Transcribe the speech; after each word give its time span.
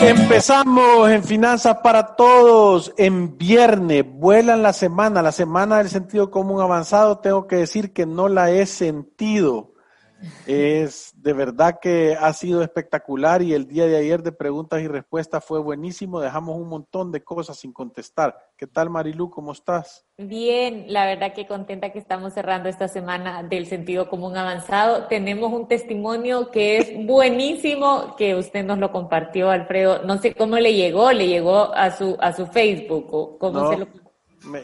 Empezamos 0.00 1.10
en 1.10 1.24
Finanzas 1.24 1.78
para 1.82 2.14
Todos 2.16 2.92
en 2.96 3.36
viernes. 3.36 4.04
Vuelan 4.06 4.62
la 4.62 4.72
semana, 4.72 5.22
la 5.22 5.32
semana 5.32 5.78
del 5.78 5.88
sentido 5.88 6.30
común 6.30 6.60
avanzado. 6.60 7.18
Tengo 7.18 7.46
que 7.46 7.56
decir 7.56 7.92
que 7.92 8.06
no 8.06 8.28
la 8.28 8.50
he 8.50 8.66
sentido. 8.66 9.74
Es 10.46 11.09
de 11.22 11.34
verdad 11.34 11.78
que 11.80 12.16
ha 12.18 12.32
sido 12.32 12.62
espectacular 12.62 13.42
y 13.42 13.52
el 13.52 13.68
día 13.68 13.86
de 13.86 13.96
ayer 13.96 14.22
de 14.22 14.32
preguntas 14.32 14.80
y 14.80 14.88
respuestas 14.88 15.44
fue 15.44 15.60
buenísimo. 15.60 16.18
Dejamos 16.20 16.56
un 16.56 16.68
montón 16.68 17.12
de 17.12 17.22
cosas 17.22 17.58
sin 17.58 17.72
contestar. 17.72 18.36
¿Qué 18.56 18.66
tal, 18.66 18.88
Marilu? 18.88 19.28
¿Cómo 19.28 19.52
estás? 19.52 20.06
Bien, 20.16 20.86
la 20.88 21.04
verdad 21.04 21.34
que 21.34 21.46
contenta 21.46 21.92
que 21.92 21.98
estamos 21.98 22.32
cerrando 22.32 22.70
esta 22.70 22.88
semana 22.88 23.42
del 23.42 23.66
sentido 23.66 24.08
común 24.08 24.36
avanzado. 24.36 25.08
Tenemos 25.08 25.52
un 25.52 25.68
testimonio 25.68 26.50
que 26.50 26.78
es 26.78 26.92
buenísimo, 27.06 28.16
que 28.16 28.34
usted 28.34 28.64
nos 28.64 28.78
lo 28.78 28.90
compartió, 28.90 29.50
Alfredo. 29.50 30.02
No 30.04 30.16
sé 30.18 30.34
cómo 30.34 30.56
le 30.56 30.74
llegó, 30.74 31.12
le 31.12 31.28
llegó 31.28 31.74
a 31.74 31.90
su, 31.90 32.16
a 32.20 32.32
su 32.32 32.46
Facebook 32.46 33.08
o 33.10 33.38
cómo 33.38 33.70
se 33.70 33.78
lo 33.78 33.86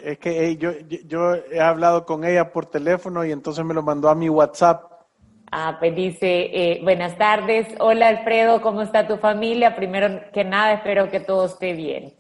es 0.02 0.18
que 0.18 0.56
yo, 0.56 0.70
yo 1.04 1.34
he 1.34 1.60
hablado 1.60 2.06
con 2.06 2.24
ella 2.24 2.50
por 2.50 2.64
teléfono 2.64 3.26
y 3.26 3.30
entonces 3.30 3.62
me 3.62 3.74
lo 3.74 3.82
mandó 3.82 4.08
a 4.08 4.14
mi 4.14 4.30
WhatsApp 4.30 4.95
Ah, 5.58 5.76
pues 5.78 5.94
dice, 5.94 6.50
eh, 6.52 6.80
buenas 6.82 7.16
tardes, 7.16 7.66
hola 7.78 8.08
Alfredo, 8.08 8.60
¿cómo 8.60 8.82
está 8.82 9.06
tu 9.06 9.16
familia? 9.16 9.74
Primero 9.74 10.30
que 10.30 10.44
nada, 10.44 10.74
espero 10.74 11.08
que 11.10 11.18
todo 11.18 11.46
esté 11.46 11.72
bien. 11.72 12.12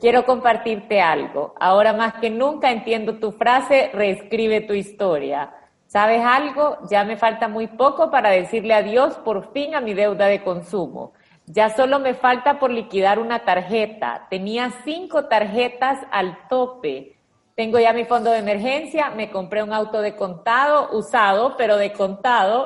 Quiero 0.00 0.26
compartirte 0.26 1.00
algo. 1.00 1.54
Ahora 1.60 1.92
más 1.92 2.14
que 2.14 2.30
nunca 2.30 2.72
entiendo 2.72 3.20
tu 3.20 3.30
frase, 3.30 3.92
reescribe 3.94 4.62
tu 4.62 4.72
historia. 4.72 5.54
¿Sabes 5.86 6.20
algo? 6.24 6.78
Ya 6.90 7.04
me 7.04 7.16
falta 7.16 7.46
muy 7.46 7.68
poco 7.68 8.10
para 8.10 8.30
decirle 8.30 8.74
adiós 8.74 9.14
por 9.18 9.52
fin 9.52 9.76
a 9.76 9.80
mi 9.80 9.94
deuda 9.94 10.26
de 10.26 10.42
consumo. 10.42 11.12
Ya 11.46 11.70
solo 11.70 12.00
me 12.00 12.14
falta 12.14 12.58
por 12.58 12.72
liquidar 12.72 13.20
una 13.20 13.44
tarjeta. 13.44 14.26
Tenía 14.28 14.72
cinco 14.82 15.26
tarjetas 15.26 16.00
al 16.10 16.48
tope. 16.48 17.19
Tengo 17.60 17.78
ya 17.78 17.92
mi 17.92 18.06
fondo 18.06 18.30
de 18.30 18.38
emergencia, 18.38 19.10
me 19.10 19.30
compré 19.30 19.62
un 19.62 19.74
auto 19.74 20.00
de 20.00 20.16
contado, 20.16 20.96
usado, 20.96 21.58
pero 21.58 21.76
de 21.76 21.92
contado, 21.92 22.64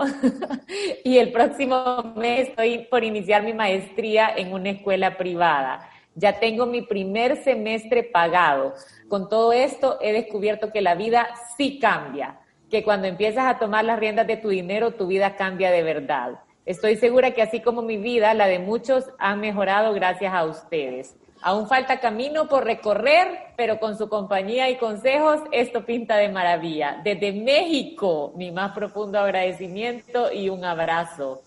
y 1.04 1.18
el 1.18 1.32
próximo 1.32 2.14
mes 2.14 2.50
estoy 2.50 2.86
por 2.88 3.02
iniciar 3.02 3.42
mi 3.42 3.52
maestría 3.54 4.32
en 4.36 4.52
una 4.52 4.70
escuela 4.70 5.16
privada. 5.16 5.90
Ya 6.14 6.38
tengo 6.38 6.66
mi 6.66 6.82
primer 6.82 7.42
semestre 7.42 8.04
pagado. 8.04 8.74
Con 9.08 9.28
todo 9.28 9.52
esto 9.52 9.98
he 10.00 10.12
descubierto 10.12 10.70
que 10.70 10.80
la 10.80 10.94
vida 10.94 11.26
sí 11.56 11.80
cambia, 11.80 12.38
que 12.70 12.84
cuando 12.84 13.08
empiezas 13.08 13.46
a 13.46 13.58
tomar 13.58 13.84
las 13.84 13.98
riendas 13.98 14.28
de 14.28 14.36
tu 14.36 14.50
dinero, 14.50 14.92
tu 14.92 15.08
vida 15.08 15.34
cambia 15.34 15.72
de 15.72 15.82
verdad. 15.82 16.38
Estoy 16.66 16.94
segura 16.94 17.32
que 17.32 17.42
así 17.42 17.58
como 17.58 17.82
mi 17.82 17.96
vida, 17.96 18.32
la 18.32 18.46
de 18.46 18.60
muchos 18.60 19.06
ha 19.18 19.34
mejorado 19.34 19.92
gracias 19.92 20.32
a 20.32 20.44
ustedes. 20.44 21.16
Aún 21.46 21.68
falta 21.68 22.00
camino 22.00 22.48
por 22.48 22.64
recorrer, 22.64 23.52
pero 23.54 23.78
con 23.78 23.98
su 23.98 24.08
compañía 24.08 24.70
y 24.70 24.78
consejos 24.78 25.40
esto 25.52 25.84
pinta 25.84 26.16
de 26.16 26.30
maravilla. 26.30 27.02
Desde 27.04 27.32
México, 27.32 28.32
mi 28.34 28.50
más 28.50 28.72
profundo 28.72 29.18
agradecimiento 29.18 30.32
y 30.32 30.48
un 30.48 30.64
abrazo. 30.64 31.42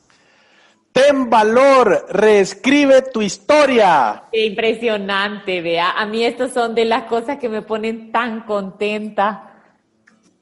Ten 0.91 1.31
valor, 1.31 2.05
reescribe 2.09 3.01
tu 3.11 3.23
historia. 3.23 4.25
Qué 4.31 4.45
impresionante, 4.45 5.63
vea. 5.63 5.89
A 5.89 6.05
mí 6.05 6.23
estas 6.23 6.53
son 6.53 6.75
de 6.75 6.85
las 6.85 7.05
cosas 7.05 7.39
que 7.39 7.49
me 7.49 7.63
ponen 7.63 8.11
tan 8.11 8.41
contenta. 8.41 9.51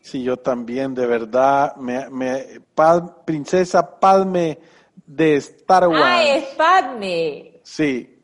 Sí, 0.01 0.21
yo 0.21 0.35
también, 0.35 0.93
de 0.93 1.05
verdad. 1.05 1.77
Me, 1.77 2.09
me, 2.09 2.59
princesa 3.23 4.01
Padme 4.01 4.59
de 5.05 5.37
Star 5.37 5.87
Wars. 5.87 6.03
Ah, 6.03 6.23
es 6.25 6.43
Padme. 6.55 7.61
Sí, 7.63 8.14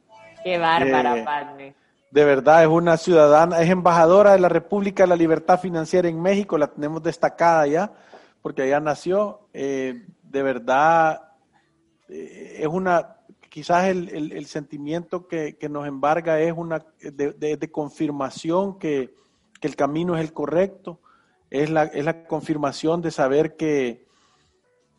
Qué 0.44 0.58
bárbara, 0.58 1.18
eh, 1.18 1.24
Padme. 1.24 1.76
De 2.12 2.26
verdad, 2.26 2.64
es 2.64 2.68
una 2.68 2.98
ciudadana, 2.98 3.62
es 3.62 3.70
embajadora 3.70 4.34
de 4.34 4.40
la 4.40 4.50
República 4.50 5.04
de 5.04 5.08
la 5.08 5.16
Libertad 5.16 5.60
Financiera 5.60 6.10
en 6.10 6.22
México, 6.22 6.58
la 6.58 6.68
tenemos 6.68 7.02
destacada 7.02 7.66
ya, 7.68 7.94
porque 8.42 8.64
allá 8.64 8.80
nació. 8.80 9.48
Eh, 9.54 10.06
de 10.24 10.44
verdad, 10.44 11.22
eh, 12.10 12.58
es 12.60 12.68
una, 12.68 13.18
quizás 13.50 13.88
el, 13.88 14.46
sentimiento 14.46 15.28
que, 15.28 15.56
nos 15.70 15.88
embarga 15.88 16.40
es 16.42 16.54
una 16.56 16.86
de, 17.00 17.72
confirmación 17.72 18.78
que, 18.78 19.16
el 19.62 19.76
camino 19.76 20.16
es 20.16 20.22
el 20.22 20.34
correcto, 20.34 21.00
es 21.50 21.70
la, 21.70 21.84
es 21.84 22.04
la 22.04 22.26
confirmación 22.26 23.02
de 23.02 23.12
saber 23.12 23.56
que, 23.56 24.08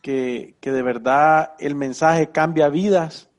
que, 0.00 0.54
que 0.60 0.70
de 0.70 0.82
verdad 0.82 1.54
el 1.58 1.74
mensaje 1.74 2.30
cambia 2.30 2.68
vidas 2.68 3.31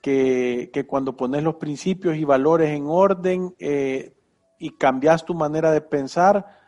que, 0.00 0.84
cuando 0.86 1.16
pones 1.16 1.42
los 1.42 1.56
principios 1.56 2.16
y 2.16 2.24
valores 2.24 2.70
en 2.70 2.86
orden 2.86 3.54
eh, 3.58 4.14
y 4.58 4.70
cambias 4.70 5.24
tu 5.24 5.34
manera 5.34 5.70
de 5.72 5.80
pensar, 5.80 6.58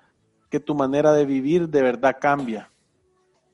que 0.51 0.61
tu 0.61 0.75
manera 0.75 1.13
de 1.13 1.25
vivir 1.25 1.69
de 1.69 1.83
verdad 1.83 2.17
cambia. 2.21 2.71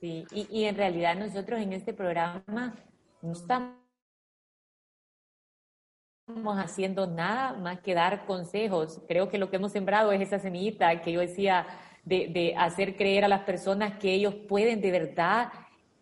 Sí, 0.00 0.26
y, 0.32 0.64
en 0.64 0.76
realidad 0.76 1.16
nosotros 1.16 1.60
en 1.60 1.72
este 1.72 1.92
programa 1.92 2.74
no 3.20 3.32
estamos 3.32 3.74
haciendo 6.56 7.06
nada 7.06 7.54
más 7.54 7.80
que 7.80 7.94
dar 7.94 8.26
consejos. 8.26 9.00
Creo 9.08 9.28
que 9.28 9.38
lo 9.38 9.50
que 9.50 9.56
hemos 9.56 9.72
sembrado 9.72 10.12
es 10.12 10.20
esa 10.20 10.38
semillita 10.38 11.00
que 11.02 11.12
yo 11.12 11.20
decía 11.20 11.66
de, 12.04 12.28
de 12.28 12.54
hacer 12.56 12.96
creer 12.96 13.24
a 13.24 13.28
las 13.28 13.42
personas 13.42 13.98
que 13.98 14.12
ellos 14.12 14.34
pueden 14.34 14.80
de 14.80 14.90
verdad 14.90 15.50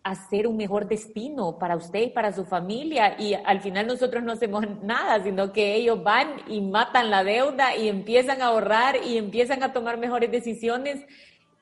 hacer 0.09 0.47
un 0.47 0.57
mejor 0.57 0.87
destino 0.87 1.57
para 1.59 1.75
usted 1.75 2.01
y 2.01 2.09
para 2.09 2.31
su 2.31 2.45
familia. 2.45 3.15
Y 3.19 3.33
al 3.33 3.61
final 3.61 3.87
nosotros 3.87 4.23
no 4.23 4.31
hacemos 4.31 4.65
nada, 4.83 5.23
sino 5.23 5.51
que 5.51 5.75
ellos 5.75 6.03
van 6.03 6.41
y 6.47 6.61
matan 6.61 7.09
la 7.09 7.23
deuda 7.23 7.75
y 7.75 7.87
empiezan 7.87 8.41
a 8.41 8.47
ahorrar 8.47 8.97
y 9.05 9.17
empiezan 9.17 9.63
a 9.63 9.73
tomar 9.73 9.97
mejores 9.97 10.31
decisiones. 10.31 11.05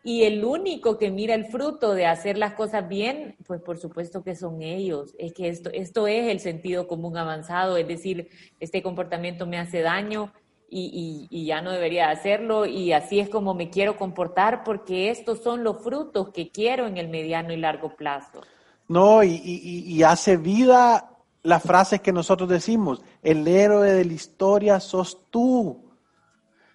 Y 0.03 0.23
el 0.23 0.45
único 0.45 0.99
que 0.99 1.09
mira 1.09 1.33
el 1.33 1.45
fruto 1.45 1.95
de 1.95 2.05
hacer 2.05 2.37
las 2.37 2.53
cosas 2.53 2.87
bien, 2.87 3.35
pues 3.47 3.59
por 3.59 3.79
supuesto 3.79 4.23
que 4.23 4.35
son 4.35 4.61
ellos. 4.61 5.15
Es 5.17 5.33
que 5.33 5.49
esto, 5.49 5.71
esto 5.73 6.05
es 6.05 6.31
el 6.31 6.39
sentido 6.39 6.87
común 6.87 7.17
avanzado, 7.17 7.77
es 7.77 7.87
decir, 7.87 8.29
este 8.59 8.83
comportamiento 8.83 9.47
me 9.47 9.57
hace 9.57 9.81
daño, 9.81 10.31
y, 10.69 11.45
ya 11.45 11.61
no 11.61 11.71
debería 11.71 12.09
hacerlo 12.09 12.65
y 12.65 12.91
así 12.91 13.19
es 13.19 13.29
como 13.29 13.53
me 13.53 13.69
quiero 13.69 13.97
comportar 13.97 14.63
porque 14.63 15.09
estos 15.09 15.41
son 15.41 15.63
los 15.63 15.83
frutos 15.83 16.29
que 16.29 16.49
quiero 16.49 16.87
en 16.87 16.97
el 16.97 17.07
mediano 17.07 17.53
y 17.53 17.57
largo 17.57 17.95
plazo. 17.95 18.41
No, 18.87 19.23
y, 19.23 20.03
hace 20.03 20.37
vida 20.37 21.11
las 21.43 21.63
frases 21.63 22.01
que 22.01 22.11
nosotros 22.11 22.49
decimos, 22.49 23.01
el 23.21 23.47
héroe 23.47 23.91
de 23.91 24.05
la 24.05 24.13
historia 24.13 24.79
sos 24.79 25.29
tú. 25.29 25.83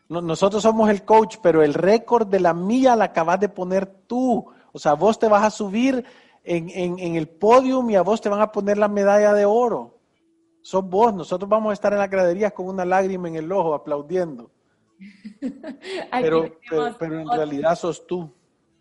nosotros 0.08 0.62
somos 0.62 0.90
el 0.90 1.04
coach, 1.04 1.36
pero 1.42 1.62
el 1.62 1.74
récord 1.74 2.26
de 2.28 2.40
la 2.40 2.54
mía 2.54 2.96
la 2.96 3.06
acabas 3.06 3.40
de 3.40 3.48
poner 3.48 3.86
tú. 3.86 4.46
O 4.72 4.78
sea, 4.78 4.94
vos 4.94 5.18
te 5.18 5.28
vas 5.28 5.44
a 5.44 5.50
subir 5.50 6.04
en, 6.44 6.70
en 6.70 7.16
el 7.16 7.28
podium 7.28 7.90
y 7.90 7.96
a 7.96 8.02
vos 8.02 8.20
te 8.20 8.28
van 8.28 8.40
a 8.40 8.52
poner 8.52 8.78
la 8.78 8.88
medalla 8.88 9.32
de 9.34 9.44
oro. 9.44 9.99
Sos 10.62 10.84
vos, 10.84 11.14
nosotros 11.14 11.48
vamos 11.48 11.70
a 11.70 11.74
estar 11.74 11.92
en 11.92 11.98
las 11.98 12.10
graderías 12.10 12.52
con 12.52 12.66
una 12.66 12.84
lágrima 12.84 13.28
en 13.28 13.36
el 13.36 13.50
ojo 13.50 13.74
aplaudiendo. 13.74 14.50
pero, 16.10 16.58
pero, 16.98 17.20
en 17.20 17.28
realidad 17.28 17.74
sos 17.76 18.06
tú. 18.06 18.30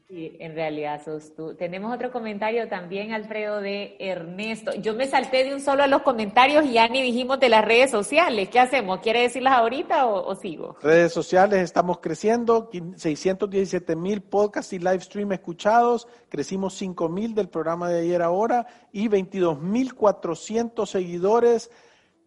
Sí, 0.10 0.36
en 0.40 0.56
realidad 0.56 1.04
sos 1.06 1.36
tú. 1.36 1.54
Tenemos 1.54 1.94
otro 1.94 2.12
comentario 2.12 2.68
también, 2.68 3.14
Alfredo, 3.14 3.62
de 3.62 3.96
Ernesto. 4.00 4.72
Yo 4.74 4.96
me 4.96 5.06
salté 5.06 5.44
de 5.44 5.54
un 5.54 5.62
solo 5.62 5.84
a 5.84 5.88
los 5.88 6.02
comentarios 6.02 6.66
y 6.66 6.74
ya 6.74 6.88
ni 6.88 7.04
dijimos 7.04 7.40
de 7.40 7.48
las 7.48 7.64
redes 7.64 7.92
sociales. 7.92 8.50
¿Qué 8.50 8.60
hacemos? 8.60 9.02
¿Quiere 9.02 9.22
decirlas 9.22 9.54
ahorita 9.54 10.08
o, 10.08 10.34
sigo? 10.34 10.78
Redes 10.82 11.14
sociales, 11.14 11.60
estamos 11.62 12.00
creciendo, 12.00 12.72
617 12.96 13.96
mil 13.96 14.22
podcasts 14.22 14.74
y 14.74 14.80
live 14.80 15.02
stream 15.02 15.32
escuchados, 15.32 16.08
crecimos 16.28 16.74
5 16.74 17.08
mil 17.08 17.36
del 17.36 17.50
programa 17.50 17.88
de 17.90 18.00
ayer 18.00 18.24
ahora 18.24 18.66
y 18.92 19.10
22 19.10 19.62
mil 19.62 19.94
400 19.94 20.90
seguidores 20.90 21.70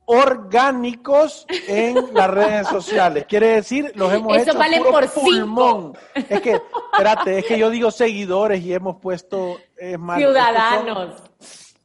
orgánicos 0.04 1.46
en 1.68 2.14
las 2.14 2.30
redes 2.30 2.68
sociales. 2.68 3.24
Quiere 3.28 3.48
decir, 3.48 3.92
los 3.94 4.12
hemos 4.12 4.36
Eso 4.36 4.50
hecho 4.50 4.58
vale 4.58 4.80
por 4.80 5.08
pulmón. 5.10 5.96
Es 6.14 6.40
que, 6.40 6.60
espérate, 6.92 7.38
es 7.38 7.46
que 7.46 7.58
yo 7.58 7.70
digo 7.70 7.90
seguidores 7.90 8.62
y 8.62 8.72
hemos 8.72 8.96
puesto 8.96 9.58
es 9.76 9.98
ciudadanos. 10.16 11.22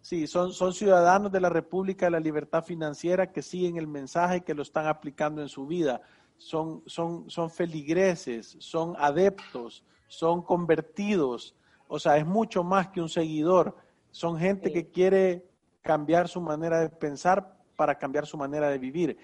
sí, 0.02 0.28
son, 0.28 0.52
son 0.54 0.74
ciudadanos 0.74 1.32
de 1.32 1.42
la 1.42 1.50
República 1.50 2.08
de 2.08 2.12
la 2.12 2.20
Libertad 2.20 2.64
Financiera 2.64 3.32
que 3.32 3.42
siguen 3.42 3.78
el 3.78 3.88
mensaje 3.88 4.42
que 4.42 4.54
lo 4.54 4.62
están 4.62 4.88
aplicando 4.88 5.42
en 5.42 5.50
su 5.50 5.68
vida. 5.68 6.02
Son, 6.38 6.84
son, 6.86 7.30
son 7.30 7.50
feligreses, 7.50 8.58
son 8.60 8.96
adeptos, 9.00 9.84
son 10.08 10.42
convertidos. 10.42 11.56
O 11.88 12.00
sea, 12.00 12.18
es 12.18 12.26
mucho 12.26 12.64
más 12.64 12.90
que 12.90 13.02
un 13.02 13.10
seguidor. 13.10 13.76
Son 14.12 14.38
gente 14.38 14.72
que 14.72 14.90
quiere 14.90 15.46
cambiar 15.82 16.28
su 16.28 16.42
manera 16.42 16.80
de 16.80 16.90
pensar 16.90 17.57
para 17.78 17.98
cambiar 17.98 18.26
su 18.26 18.36
manera 18.36 18.68
de 18.68 18.78
vivir. 18.78 19.18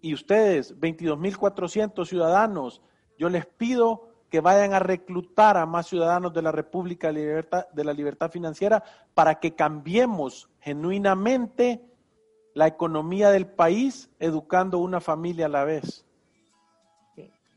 Y 0.00 0.14
ustedes, 0.14 0.78
22.400 0.80 2.06
ciudadanos, 2.06 2.80
yo 3.18 3.28
les 3.28 3.44
pido 3.44 4.08
que 4.30 4.40
vayan 4.40 4.72
a 4.72 4.78
reclutar 4.78 5.58
a 5.58 5.66
más 5.66 5.86
ciudadanos 5.86 6.32
de 6.32 6.42
la 6.42 6.52
República 6.52 7.12
de 7.12 7.84
la 7.84 7.92
Libertad 7.92 8.30
Financiera 8.30 8.82
para 9.14 9.40
que 9.40 9.54
cambiemos 9.54 10.48
genuinamente 10.60 11.84
la 12.54 12.66
economía 12.66 13.30
del 13.30 13.46
país 13.46 14.10
educando 14.18 14.78
una 14.78 15.00
familia 15.00 15.46
a 15.46 15.50
la 15.50 15.64
vez. 15.64 16.05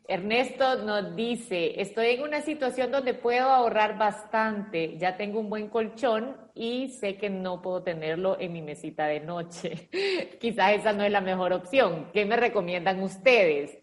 Ernesto 0.09 0.83
nos 0.85 1.15
dice, 1.15 1.79
estoy 1.79 2.07
en 2.07 2.23
una 2.23 2.41
situación 2.41 2.89
donde 2.89 3.13
puedo 3.13 3.47
ahorrar 3.47 3.95
bastante, 3.99 4.97
ya 4.97 5.15
tengo 5.15 5.39
un 5.39 5.51
buen 5.51 5.69
colchón 5.69 6.35
y 6.55 6.87
sé 6.87 7.15
que 7.15 7.29
no 7.29 7.61
puedo 7.61 7.83
tenerlo 7.83 8.35
en 8.39 8.51
mi 8.51 8.63
mesita 8.63 9.05
de 9.05 9.19
noche. 9.19 9.87
Quizás 10.41 10.71
esa 10.71 10.93
no 10.93 11.03
es 11.03 11.11
la 11.11 11.21
mejor 11.21 11.53
opción. 11.53 12.09
¿Qué 12.11 12.25
me 12.25 12.37
recomiendan 12.37 13.03
ustedes? 13.03 13.77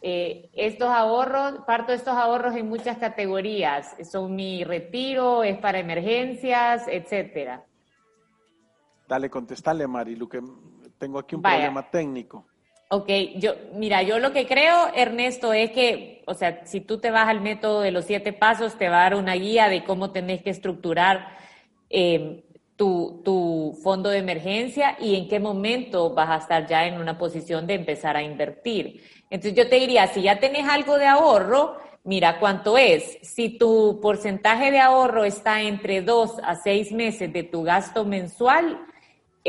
Eh, 0.00 0.48
estos 0.54 0.88
ahorros, 0.88 1.58
parto 1.66 1.92
estos 1.92 2.14
ahorros 2.14 2.56
en 2.56 2.66
muchas 2.66 2.96
categorías. 2.96 3.94
Son 4.10 4.34
mi 4.34 4.64
retiro, 4.64 5.44
es 5.44 5.58
para 5.58 5.80
emergencias, 5.80 6.88
etcétera. 6.88 7.62
Dale, 9.06 9.28
contestale, 9.28 9.86
Mari, 9.86 10.18
que 10.30 10.40
tengo 10.96 11.18
aquí 11.18 11.34
un 11.34 11.42
problema 11.42 11.90
técnico. 11.90 12.46
Ok, 12.90 13.10
yo, 13.36 13.52
mira, 13.74 14.02
yo 14.02 14.18
lo 14.18 14.32
que 14.32 14.46
creo, 14.46 14.88
Ernesto, 14.94 15.52
es 15.52 15.72
que, 15.72 16.22
o 16.26 16.32
sea, 16.32 16.64
si 16.64 16.80
tú 16.80 16.98
te 16.98 17.10
vas 17.10 17.28
al 17.28 17.42
método 17.42 17.82
de 17.82 17.90
los 17.90 18.06
siete 18.06 18.32
pasos, 18.32 18.78
te 18.78 18.88
va 18.88 19.00
a 19.00 19.02
dar 19.02 19.14
una 19.14 19.34
guía 19.34 19.68
de 19.68 19.84
cómo 19.84 20.10
tenés 20.10 20.42
que 20.42 20.48
estructurar 20.48 21.36
em, 21.90 22.40
tu, 22.76 23.20
tu 23.26 23.78
fondo 23.82 24.08
de 24.08 24.18
emergencia 24.18 24.96
y 24.98 25.16
en 25.16 25.28
qué 25.28 25.38
momento 25.38 26.14
vas 26.14 26.30
a 26.30 26.36
estar 26.36 26.66
ya 26.66 26.86
en 26.86 26.98
una 26.98 27.18
posición 27.18 27.66
de 27.66 27.74
empezar 27.74 28.16
a 28.16 28.22
invertir. 28.22 29.02
Entonces 29.28 29.54
yo 29.54 29.68
te 29.68 29.76
diría, 29.76 30.06
si 30.06 30.22
ya 30.22 30.40
tenés 30.40 30.66
algo 30.66 30.96
de 30.96 31.06
ahorro, 31.06 31.76
mira 32.04 32.38
cuánto 32.38 32.78
es. 32.78 33.18
Si 33.20 33.58
tu 33.58 34.00
porcentaje 34.00 34.70
de 34.70 34.80
ahorro 34.80 35.24
está 35.24 35.60
entre 35.60 36.00
dos 36.00 36.36
a 36.42 36.54
seis 36.54 36.90
meses 36.90 37.30
de 37.34 37.42
tu 37.42 37.64
gasto 37.64 38.06
mensual, 38.06 38.78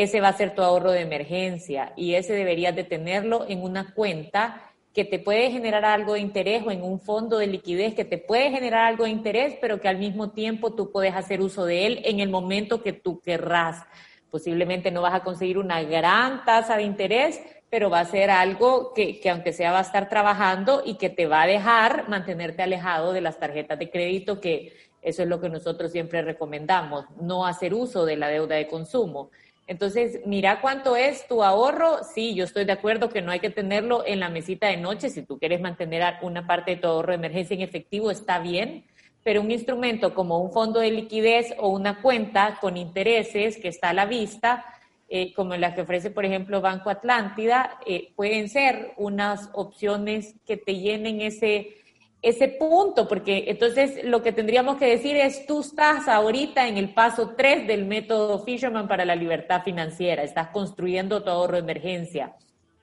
ese 0.01 0.21
va 0.21 0.29
a 0.29 0.33
ser 0.33 0.55
tu 0.55 0.61
ahorro 0.61 0.91
de 0.91 1.01
emergencia 1.01 1.91
y 1.97 2.13
ese 2.13 2.31
deberías 2.31 2.73
de 2.73 2.85
tenerlo 2.85 3.45
en 3.49 3.61
una 3.61 3.93
cuenta 3.93 4.71
que 4.93 5.03
te 5.03 5.19
puede 5.19 5.51
generar 5.51 5.83
algo 5.83 6.13
de 6.13 6.21
interés 6.21 6.63
o 6.65 6.71
en 6.71 6.83
un 6.83 7.01
fondo 7.01 7.37
de 7.37 7.47
liquidez 7.47 7.95
que 7.95 8.05
te 8.05 8.17
puede 8.17 8.49
generar 8.49 8.85
algo 8.85 9.03
de 9.03 9.09
interés, 9.09 9.57
pero 9.59 9.81
que 9.81 9.89
al 9.89 9.97
mismo 9.97 10.31
tiempo 10.31 10.73
tú 10.73 10.93
puedes 10.93 11.13
hacer 11.13 11.41
uso 11.41 11.65
de 11.65 11.85
él 11.85 12.01
en 12.05 12.21
el 12.21 12.29
momento 12.29 12.81
que 12.81 12.93
tú 12.93 13.19
querrás. 13.19 13.83
Posiblemente 14.31 14.89
no 14.89 15.01
vas 15.01 15.15
a 15.15 15.23
conseguir 15.23 15.57
una 15.57 15.83
gran 15.83 16.45
tasa 16.45 16.77
de 16.77 16.83
interés, 16.83 17.41
pero 17.69 17.89
va 17.89 17.99
a 17.99 18.05
ser 18.05 18.29
algo 18.29 18.93
que, 18.93 19.19
que, 19.19 19.29
aunque 19.29 19.51
sea 19.51 19.73
va 19.73 19.79
a 19.79 19.81
estar 19.81 20.07
trabajando 20.07 20.81
y 20.85 20.95
que 20.95 21.09
te 21.09 21.27
va 21.27 21.41
a 21.41 21.47
dejar 21.47 22.07
mantenerte 22.07 22.63
alejado 22.63 23.11
de 23.11 23.19
las 23.19 23.37
tarjetas 23.37 23.77
de 23.77 23.91
crédito, 23.91 24.39
que 24.39 24.71
eso 25.01 25.23
es 25.23 25.27
lo 25.27 25.41
que 25.41 25.49
nosotros 25.49 25.91
siempre 25.91 26.21
recomendamos, 26.21 27.03
no 27.19 27.45
hacer 27.45 27.73
uso 27.73 28.05
de 28.05 28.15
la 28.15 28.29
deuda 28.29 28.55
de 28.55 28.67
consumo. 28.67 29.29
Entonces, 29.69 30.21
mira 30.25 30.61
cuánto 30.61 30.95
es 30.95 31.27
tu 31.27 31.43
ahorro. 31.43 31.99
Sí, 32.03 32.33
yo 32.33 32.43
estoy 32.43 32.65
de 32.65 32.71
acuerdo 32.71 33.09
que 33.09 33.21
no 33.21 33.31
hay 33.31 33.39
que 33.39 33.51
tenerlo 33.51 34.03
en 34.03 34.19
la 34.19 34.27
mesita 34.27 34.65
de 34.65 34.77
noche. 34.77 35.11
Si 35.11 35.21
tú 35.21 35.37
quieres 35.37 35.61
mantener 35.61 36.15
una 36.23 36.47
parte 36.47 36.71
de 36.71 36.77
tu 36.77 36.87
ahorro 36.87 37.09
de 37.09 37.17
emergencia 37.17 37.53
en 37.53 37.61
efectivo, 37.61 38.09
está 38.09 38.39
bien. 38.39 38.87
Pero 39.23 39.41
un 39.41 39.51
instrumento 39.51 40.15
como 40.15 40.39
un 40.39 40.51
fondo 40.51 40.79
de 40.79 40.89
liquidez 40.89 41.53
o 41.59 41.69
una 41.69 42.01
cuenta 42.01 42.57
con 42.59 42.77
intereses 42.77 43.57
que 43.57 43.67
está 43.67 43.89
a 43.89 43.93
la 43.93 44.07
vista, 44.07 44.65
eh, 45.07 45.33
como 45.35 45.55
la 45.55 45.75
que 45.75 45.81
ofrece, 45.81 46.09
por 46.09 46.25
ejemplo, 46.25 46.61
Banco 46.61 46.89
Atlántida, 46.89 47.79
eh, 47.85 48.11
pueden 48.15 48.49
ser 48.49 48.93
unas 48.97 49.51
opciones 49.53 50.33
que 50.47 50.57
te 50.57 50.77
llenen 50.77 51.21
ese 51.21 51.75
ese 52.21 52.49
punto, 52.49 53.07
porque 53.07 53.45
entonces 53.47 54.03
lo 54.03 54.21
que 54.21 54.33
tendríamos 54.33 54.77
que 54.77 54.87
decir 54.87 55.15
es, 55.15 55.45
tú 55.45 55.61
estás 55.61 56.07
ahorita 56.07 56.67
en 56.67 56.77
el 56.77 56.93
paso 56.93 57.33
3 57.37 57.65
del 57.65 57.85
método 57.85 58.39
Fisherman 58.43 58.87
para 58.87 59.05
la 59.05 59.15
libertad 59.15 59.63
financiera, 59.63 60.23
estás 60.23 60.49
construyendo 60.49 61.23
tu 61.23 61.29
ahorro 61.29 61.53
de 61.53 61.59
emergencia. 61.59 62.35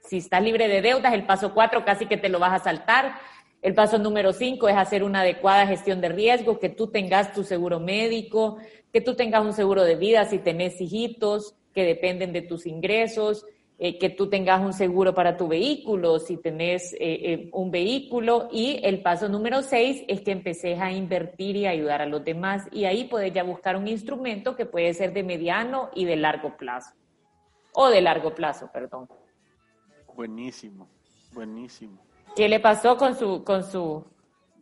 Si 0.03 0.19
estás 0.19 0.43
libre 0.43 0.69
de 0.69 0.81
deudas, 0.81 1.13
el 1.13 1.27
paso 1.27 1.53
4 1.53 1.85
casi 1.85 2.07
que 2.07 2.17
te 2.17 2.29
lo 2.29 2.39
vas 2.39 2.61
a 2.61 2.65
saltar. 2.65 3.17
El 3.61 3.75
paso 3.75 3.99
número 3.99 4.33
5 4.33 4.69
es 4.69 4.77
hacer 4.77 5.03
una 5.03 5.21
adecuada 5.21 5.67
gestión 5.67 6.01
de 6.01 6.09
riesgo, 6.09 6.59
que 6.59 6.69
tú 6.69 6.87
tengas 6.87 7.35
tu 7.35 7.43
seguro 7.43 7.81
médico, 7.81 8.59
que 8.93 9.01
tú 9.01 9.17
tengas 9.17 9.45
un 9.45 9.53
seguro 9.53 9.83
de 9.83 9.97
vida 9.97 10.25
si 10.25 10.39
tenés 10.39 10.81
hijitos 10.81 11.57
que 11.75 11.85
dependen 11.85 12.33
de 12.33 12.43
tus 12.43 12.67
ingresos, 12.67 13.45
eh, 13.79 13.99
que 13.99 14.09
tú 14.09 14.31
tengas 14.31 14.61
un 14.63 14.73
seguro 14.73 15.15
para 15.15 15.37
tu 15.37 15.49
vehículo, 15.49 16.19
si 16.19 16.39
tenés 16.39 16.95
eh, 16.95 16.99
eh, 17.01 17.51
un 17.53 17.71
vehículo. 17.71 18.49
Y 18.51 18.81
el 18.83 19.03
paso 19.03 19.29
número 19.29 19.63
seis 19.63 20.03
es 20.09 20.23
que 20.23 20.31
empeces 20.33 20.81
a 20.81 20.93
invertir 20.93 21.57
y 21.57 21.67
ayudar 21.67 22.01
a 22.01 22.07
los 22.07 22.25
demás. 22.25 22.67
Y 22.73 22.87
ahí 22.87 23.05
puedes 23.05 23.35
ya 23.35 23.43
buscar 23.43 23.77
un 23.77 23.87
instrumento 23.87 24.57
que 24.57 24.65
puede 24.65 24.95
ser 24.95 25.13
de 25.13 25.23
mediano 25.23 25.91
y 25.95 26.07
de 26.07 26.17
largo 26.17 26.57
plazo. 26.57 26.95
O 27.75 27.91
de 27.91 28.01
largo 28.01 28.35
plazo, 28.35 28.71
perdón. 28.73 29.09
Buenísimo, 30.15 30.89
buenísimo. 31.33 31.99
¿Qué 32.35 32.49
le 32.49 32.61
pasó 32.61 32.97
con 32.97 33.15
su, 33.15 33.45
con 33.45 33.63
su 33.63 34.05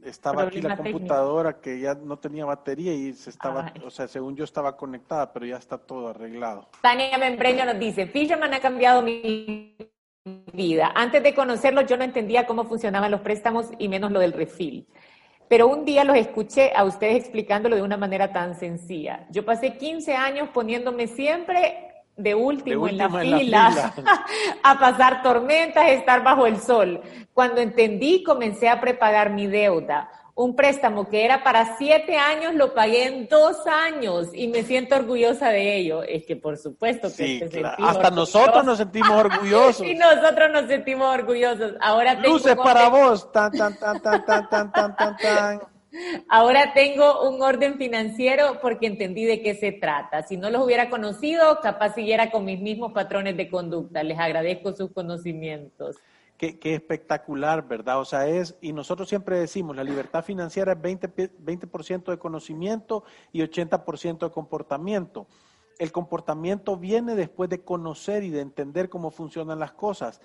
estaba 0.04 0.42
aquí 0.42 0.60
la 0.60 0.76
computadora 0.76 1.60
que 1.60 1.80
ya 1.80 1.94
no 1.94 2.18
tenía 2.18 2.44
batería 2.44 2.92
y 2.92 3.12
se 3.12 3.30
estaba, 3.30 3.72
o 3.84 3.90
sea, 3.90 4.06
según 4.06 4.36
yo 4.36 4.44
estaba 4.44 4.76
conectada, 4.76 5.32
pero 5.32 5.46
ya 5.46 5.56
está 5.56 5.78
todo 5.78 6.08
arreglado. 6.08 6.68
Tania 6.82 7.16
Membreño 7.18 7.64
nos 7.64 7.78
dice, 7.78 8.06
Fisherman 8.06 8.52
ha 8.54 8.60
cambiado 8.60 9.02
mi 9.02 9.76
vida. 10.52 10.92
Antes 10.94 11.22
de 11.22 11.34
conocerlo 11.34 11.82
yo 11.82 11.96
no 11.96 12.04
entendía 12.04 12.46
cómo 12.46 12.64
funcionaban 12.64 13.10
los 13.10 13.20
préstamos 13.20 13.70
y 13.78 13.88
menos 13.88 14.12
lo 14.12 14.20
del 14.20 14.32
refil. 14.32 14.86
Pero 15.48 15.68
un 15.68 15.84
día 15.84 16.04
los 16.04 16.16
escuché 16.16 16.72
a 16.74 16.84
ustedes 16.84 17.16
explicándolo 17.16 17.76
de 17.76 17.82
una 17.82 17.96
manera 17.96 18.32
tan 18.32 18.54
sencilla. 18.54 19.26
Yo 19.30 19.44
pasé 19.44 19.76
15 19.76 20.14
años 20.14 20.48
poniéndome 20.50 21.06
siempre 21.06 21.93
de 22.16 22.34
último, 22.34 22.86
en, 22.86 22.98
las 22.98 23.12
filas, 23.12 23.74
la 23.74 23.90
fila. 23.90 24.24
a 24.62 24.78
pasar 24.78 25.22
tormentas, 25.22 25.88
estar 25.88 26.22
bajo 26.22 26.46
el 26.46 26.60
sol. 26.60 27.00
Cuando 27.32 27.60
entendí, 27.60 28.22
comencé 28.22 28.68
a 28.68 28.80
preparar 28.80 29.30
mi 29.30 29.46
deuda. 29.46 30.10
Un 30.36 30.56
préstamo 30.56 31.08
que 31.08 31.24
era 31.24 31.44
para 31.44 31.76
siete 31.76 32.16
años 32.16 32.54
lo 32.54 32.74
pagué 32.74 33.06
en 33.06 33.28
dos 33.28 33.56
años 33.68 34.30
y 34.32 34.48
me 34.48 34.64
siento 34.64 34.96
orgullosa 34.96 35.50
de 35.50 35.76
ello. 35.76 36.02
Es 36.02 36.26
que 36.26 36.34
por 36.34 36.56
supuesto 36.58 37.02
pues, 37.02 37.48
que 37.50 37.62
hasta 37.64 38.10
nosotros 38.10 38.64
nos 38.64 38.78
sentimos 38.78 39.10
orgullosos. 39.10 39.86
y 39.86 39.94
nosotros 39.94 40.50
nos 40.52 40.66
sentimos 40.66 41.14
orgullosos. 41.14 41.74
Ahora 41.80 42.14
luces 42.14 42.56
para 42.56 42.88
vos. 42.88 43.28
Ahora 46.28 46.72
tengo 46.74 47.28
un 47.28 47.40
orden 47.42 47.76
financiero 47.76 48.58
porque 48.60 48.86
entendí 48.86 49.24
de 49.24 49.42
qué 49.42 49.54
se 49.54 49.72
trata. 49.72 50.22
Si 50.22 50.36
no 50.36 50.50
los 50.50 50.64
hubiera 50.64 50.90
conocido, 50.90 51.60
capaz 51.60 51.94
siguiera 51.94 52.30
con 52.30 52.44
mis 52.44 52.60
mismos 52.60 52.92
patrones 52.92 53.36
de 53.36 53.48
conducta. 53.48 54.02
Les 54.02 54.18
agradezco 54.18 54.72
sus 54.72 54.92
conocimientos. 54.92 55.96
Qué, 56.36 56.58
espectacular, 56.74 57.66
¿verdad? 57.66 58.00
O 58.00 58.04
sea, 58.04 58.26
es, 58.26 58.56
y 58.60 58.72
nosotros 58.72 59.08
siempre 59.08 59.38
decimos, 59.38 59.76
la 59.76 59.84
libertad 59.84 60.24
financiera 60.24 60.72
es 60.72 60.78
20%, 60.78 61.30
20 61.38 62.10
de 62.10 62.18
conocimiento 62.18 63.04
y 63.32 63.40
80% 63.40 64.18
de 64.18 64.30
comportamiento. 64.30 65.28
El 65.78 65.92
comportamiento 65.92 66.76
viene 66.76 67.14
después 67.14 67.48
de 67.50 67.62
conocer 67.62 68.24
y 68.24 68.30
de 68.30 68.40
entender 68.40 68.88
cómo 68.88 69.10
funcionan 69.10 69.60
las 69.60 69.72
cosas. 69.72 70.20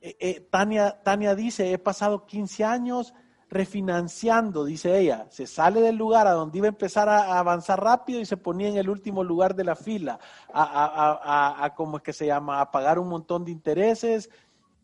Eh, 0.00 0.16
eh, 0.18 0.40
Tania, 0.50 1.00
Tania 1.04 1.36
dice, 1.36 1.72
he 1.72 1.78
pasado 1.78 2.26
15 2.26 2.64
años 2.64 3.14
refinanciando, 3.52 4.64
dice 4.64 4.98
ella. 4.98 5.26
Se 5.28 5.46
sale 5.46 5.80
del 5.80 5.96
lugar 5.96 6.26
a 6.26 6.32
donde 6.32 6.58
iba 6.58 6.66
a 6.66 6.70
empezar 6.70 7.08
a, 7.08 7.38
avanzar 7.38 7.82
rápido 7.82 8.18
y 8.20 8.24
se 8.24 8.38
ponía 8.38 8.68
en 8.68 8.78
el 8.78 8.88
último 8.88 9.22
lugar 9.22 9.54
de 9.54 9.64
la 9.64 9.76
fila, 9.76 10.18
a, 10.52 10.62
a, 10.62 11.64
a 11.64 11.74
¿cómo 11.74 11.98
es 11.98 12.02
que 12.02 12.12
se 12.12 12.26
llama? 12.26 12.60
A 12.60 12.70
pagar 12.70 12.98
un 12.98 13.08
montón 13.08 13.44
de 13.44 13.50
intereses, 13.50 14.30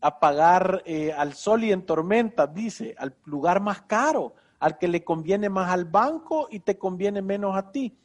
a 0.01 0.19
pagar 0.19 0.83
eh, 0.85 1.11
al 1.11 1.33
sol 1.33 1.63
y 1.63 1.71
en 1.71 1.85
tormenta, 1.85 2.45
dice, 2.45 2.95
al 2.97 3.15
lugar 3.25 3.59
más 3.59 3.81
caro, 3.81 4.35
al 4.59 4.77
que 4.77 4.87
le 4.87 5.03
conviene 5.03 5.49
más 5.49 5.71
al 5.71 5.85
banco 5.85 6.47
y 6.51 6.59
te 6.59 6.77
conviene 6.77 7.21
menos 7.21 7.57
a 7.57 7.71
ti 7.71 7.97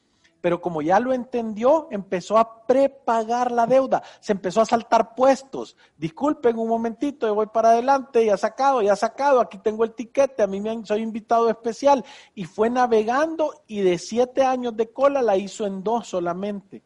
pero 0.44 0.60
como 0.60 0.82
ya 0.82 1.00
lo 1.00 1.14
entendió, 1.14 1.88
empezó 1.90 2.36
a 2.36 2.66
prepagar 2.66 3.50
la 3.50 3.66
deuda, 3.66 4.02
se 4.20 4.32
empezó 4.32 4.60
a 4.60 4.66
saltar 4.66 5.14
puestos. 5.14 5.74
Disculpen 5.96 6.58
un 6.58 6.68
momentito, 6.68 7.26
yo 7.26 7.34
voy 7.34 7.46
para 7.46 7.70
adelante, 7.70 8.26
ya 8.26 8.36
sacado, 8.36 8.82
ya 8.82 8.94
sacado, 8.94 9.40
aquí 9.40 9.56
tengo 9.56 9.84
el 9.84 9.94
tiquete, 9.94 10.42
a 10.42 10.46
mí 10.46 10.60
me 10.60 10.68
han, 10.68 10.84
soy 10.84 11.00
invitado 11.00 11.48
especial. 11.48 12.04
Y 12.34 12.44
fue 12.44 12.68
navegando 12.68 13.62
y 13.66 13.80
de 13.80 13.96
siete 13.96 14.44
años 14.44 14.76
de 14.76 14.92
cola 14.92 15.22
la 15.22 15.38
hizo 15.38 15.64
en 15.64 15.82
dos 15.82 16.08
solamente. 16.08 16.82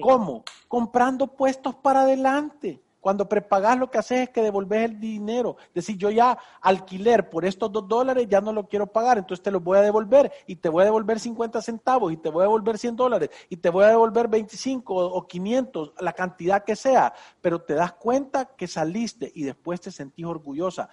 ¿Cómo? 0.00 0.44
Comprando 0.68 1.26
puestos 1.26 1.74
para 1.74 2.02
adelante. 2.02 2.84
Cuando 3.06 3.28
prepagas 3.28 3.78
lo 3.78 3.88
que 3.88 3.98
haces 3.98 4.22
es 4.22 4.30
que 4.30 4.42
devolves 4.42 4.82
el 4.82 4.98
dinero. 4.98 5.56
Decir, 5.72 5.96
yo 5.96 6.10
ya 6.10 6.36
alquiler 6.60 7.30
por 7.30 7.44
estos 7.44 7.70
dos 7.70 7.86
dólares 7.86 8.26
ya 8.28 8.40
no 8.40 8.52
lo 8.52 8.66
quiero 8.66 8.88
pagar, 8.88 9.16
entonces 9.16 9.44
te 9.44 9.52
lo 9.52 9.60
voy 9.60 9.78
a 9.78 9.82
devolver 9.82 10.32
y 10.48 10.56
te 10.56 10.68
voy 10.68 10.82
a 10.82 10.86
devolver 10.86 11.20
50 11.20 11.62
centavos 11.62 12.12
y 12.12 12.16
te 12.16 12.30
voy 12.30 12.40
a 12.40 12.46
devolver 12.46 12.78
100 12.78 12.96
dólares 12.96 13.30
y 13.48 13.58
te 13.58 13.70
voy 13.70 13.84
a 13.84 13.90
devolver 13.90 14.26
25 14.26 14.92
o 14.92 15.24
500, 15.24 15.92
la 16.00 16.14
cantidad 16.14 16.64
que 16.64 16.74
sea. 16.74 17.14
Pero 17.40 17.62
te 17.62 17.74
das 17.74 17.92
cuenta 17.92 18.56
que 18.56 18.66
saliste 18.66 19.30
y 19.32 19.44
después 19.44 19.80
te 19.80 19.92
sentís 19.92 20.26
orgullosa. 20.26 20.88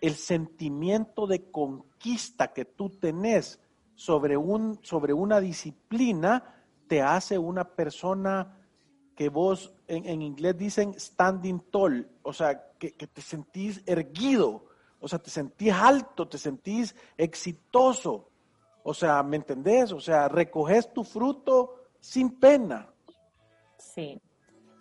El 0.00 0.14
sentimiento 0.14 1.26
de 1.26 1.50
conquista 1.50 2.54
que 2.54 2.64
tú 2.64 2.88
tenés 2.98 3.60
sobre, 3.94 4.38
un, 4.38 4.78
sobre 4.82 5.12
una 5.12 5.38
disciplina 5.38 6.64
te 6.88 7.02
hace 7.02 7.36
una 7.36 7.64
persona 7.64 8.56
que 9.22 9.28
vos 9.28 9.72
en, 9.86 10.20
inglés 10.20 10.58
dicen 10.58 10.98
standing 10.98 11.60
tall, 11.70 12.08
o 12.22 12.32
sea, 12.32 12.60
que, 12.76 12.90
te 12.90 13.20
sentís 13.20 13.80
erguido, 13.86 14.64
o 14.98 15.06
sea, 15.06 15.20
te 15.20 15.30
sentís 15.30 15.72
alto, 15.72 16.26
te 16.26 16.38
sentís 16.38 16.96
exitoso. 17.16 18.28
O 18.82 18.92
sea, 18.92 19.22
¿me 19.22 19.36
entendés? 19.36 19.92
O 19.92 20.00
sea, 20.00 20.26
recoges 20.26 20.92
tu 20.92 21.04
fruto 21.04 21.84
sin 22.00 22.40
pena. 22.40 22.88
Sí. 23.78 24.20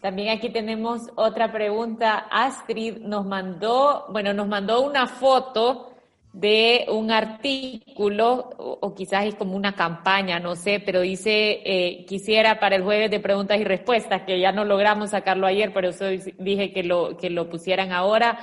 También 0.02 0.36
aquí 0.36 0.52
tenemos 0.52 1.04
otra 1.16 1.52
pregunta. 1.52 2.26
Astrid 2.32 2.98
nos 2.98 3.28
mandó, 3.28 4.08
bueno, 4.10 4.34
nos 4.34 4.48
mandó 4.48 4.82
una 4.82 5.06
foto 5.06 5.91
de 6.34 6.86
un 6.90 7.12
artículo, 7.12 8.50
o, 8.58 8.94
quizás 8.96 9.26
es 9.26 9.36
como 9.36 9.56
una 9.56 9.76
campaña, 9.76 10.40
no 10.40 10.56
sé, 10.56 10.80
pero 10.80 11.02
dice, 11.02 11.62
eh, 11.66 12.06
quisiera 12.08 12.60
para 12.60 12.78
el 12.78 12.84
jueves 12.84 13.12
de 13.12 13.20
preguntas 13.20 13.60
y 13.60 13.64
respuestas, 13.66 14.24
que 14.24 14.40
ya 14.40 14.52
no 14.52 14.64
logramos 14.64 15.12
sacarlo 15.12 15.46
ayer, 15.46 15.74
pero 15.74 15.90
eso 15.90 16.06
dije 16.38 16.72
que 16.72 16.84
lo, 16.84 17.18
que 17.18 17.30
lo 17.30 17.50
pusieran 17.50 17.92
ahora. 17.92 18.40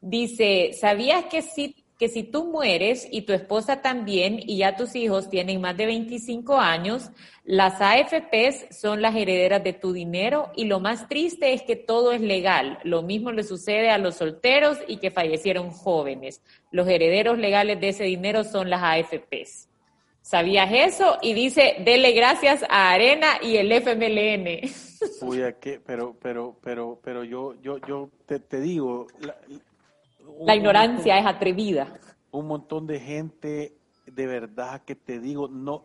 Dice, 0.00 0.72
¿sabías 0.72 1.24
que 1.26 1.42
si 1.42 1.85
que 1.98 2.08
si 2.08 2.22
tú 2.22 2.44
mueres 2.44 3.08
y 3.10 3.22
tu 3.22 3.32
esposa 3.32 3.80
también 3.80 4.38
y 4.38 4.58
ya 4.58 4.76
tus 4.76 4.94
hijos 4.94 5.30
tienen 5.30 5.60
más 5.60 5.76
de 5.76 5.86
25 5.86 6.58
años, 6.58 7.10
las 7.44 7.80
AFPs 7.80 8.76
son 8.78 9.00
las 9.00 9.14
herederas 9.16 9.64
de 9.64 9.72
tu 9.72 9.92
dinero 9.92 10.50
y 10.54 10.66
lo 10.66 10.78
más 10.78 11.08
triste 11.08 11.54
es 11.54 11.62
que 11.62 11.76
todo 11.76 12.12
es 12.12 12.20
legal. 12.20 12.78
Lo 12.84 13.02
mismo 13.02 13.32
le 13.32 13.44
sucede 13.44 13.90
a 13.90 13.98
los 13.98 14.16
solteros 14.16 14.78
y 14.86 14.98
que 14.98 15.10
fallecieron 15.10 15.70
jóvenes. 15.70 16.42
Los 16.70 16.86
herederos 16.86 17.38
legales 17.38 17.80
de 17.80 17.88
ese 17.88 18.04
dinero 18.04 18.44
son 18.44 18.68
las 18.68 18.82
AFPs. 18.82 19.68
¿Sabías 20.20 20.68
eso? 20.72 21.18
Y 21.22 21.34
dice, 21.34 21.76
dele 21.84 22.12
gracias 22.12 22.64
a 22.68 22.90
Arena 22.90 23.38
y 23.40 23.56
el 23.56 23.70
FMLN. 23.70 24.68
Uy, 25.22 25.40
qué? 25.60 25.80
Pero, 25.86 26.16
pero, 26.20 26.56
pero, 26.60 26.98
pero 27.00 27.22
yo, 27.22 27.54
yo, 27.62 27.78
yo 27.86 28.10
te, 28.26 28.40
te 28.40 28.60
digo, 28.60 29.06
la 29.20 29.36
ignorancia 30.54 31.18
es 31.18 31.26
atrevida. 31.26 31.98
Un 32.30 32.46
montón 32.46 32.86
de 32.86 33.00
gente, 33.00 33.76
de 34.06 34.26
verdad 34.26 34.82
que 34.84 34.94
te 34.94 35.18
digo, 35.20 35.48
no, 35.48 35.84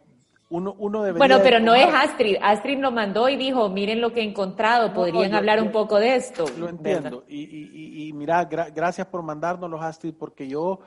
uno, 0.51 0.75
uno 0.77 1.13
Bueno, 1.13 1.39
pero 1.41 1.61
no 1.61 1.73
es 1.73 1.87
Astrid. 1.87 2.35
Astrid 2.41 2.77
lo 2.77 2.91
mandó 2.91 3.29
y 3.29 3.37
dijo, 3.37 3.69
miren 3.69 4.01
lo 4.01 4.11
que 4.11 4.19
he 4.19 4.23
encontrado, 4.25 4.93
podrían 4.93 5.33
hablar 5.33 5.61
un 5.61 5.71
poco 5.71 5.97
de 5.97 6.15
esto. 6.15 6.43
Lo 6.57 6.67
entiendo. 6.67 7.23
Y, 7.29 7.39
y, 7.39 8.07
y, 8.07 8.13
mira, 8.13 8.43
gracias 8.43 9.07
por 9.07 9.23
mandárnoslos, 9.23 9.81
Astrid, 9.81 10.13
porque 10.13 10.49
yo, 10.49 10.81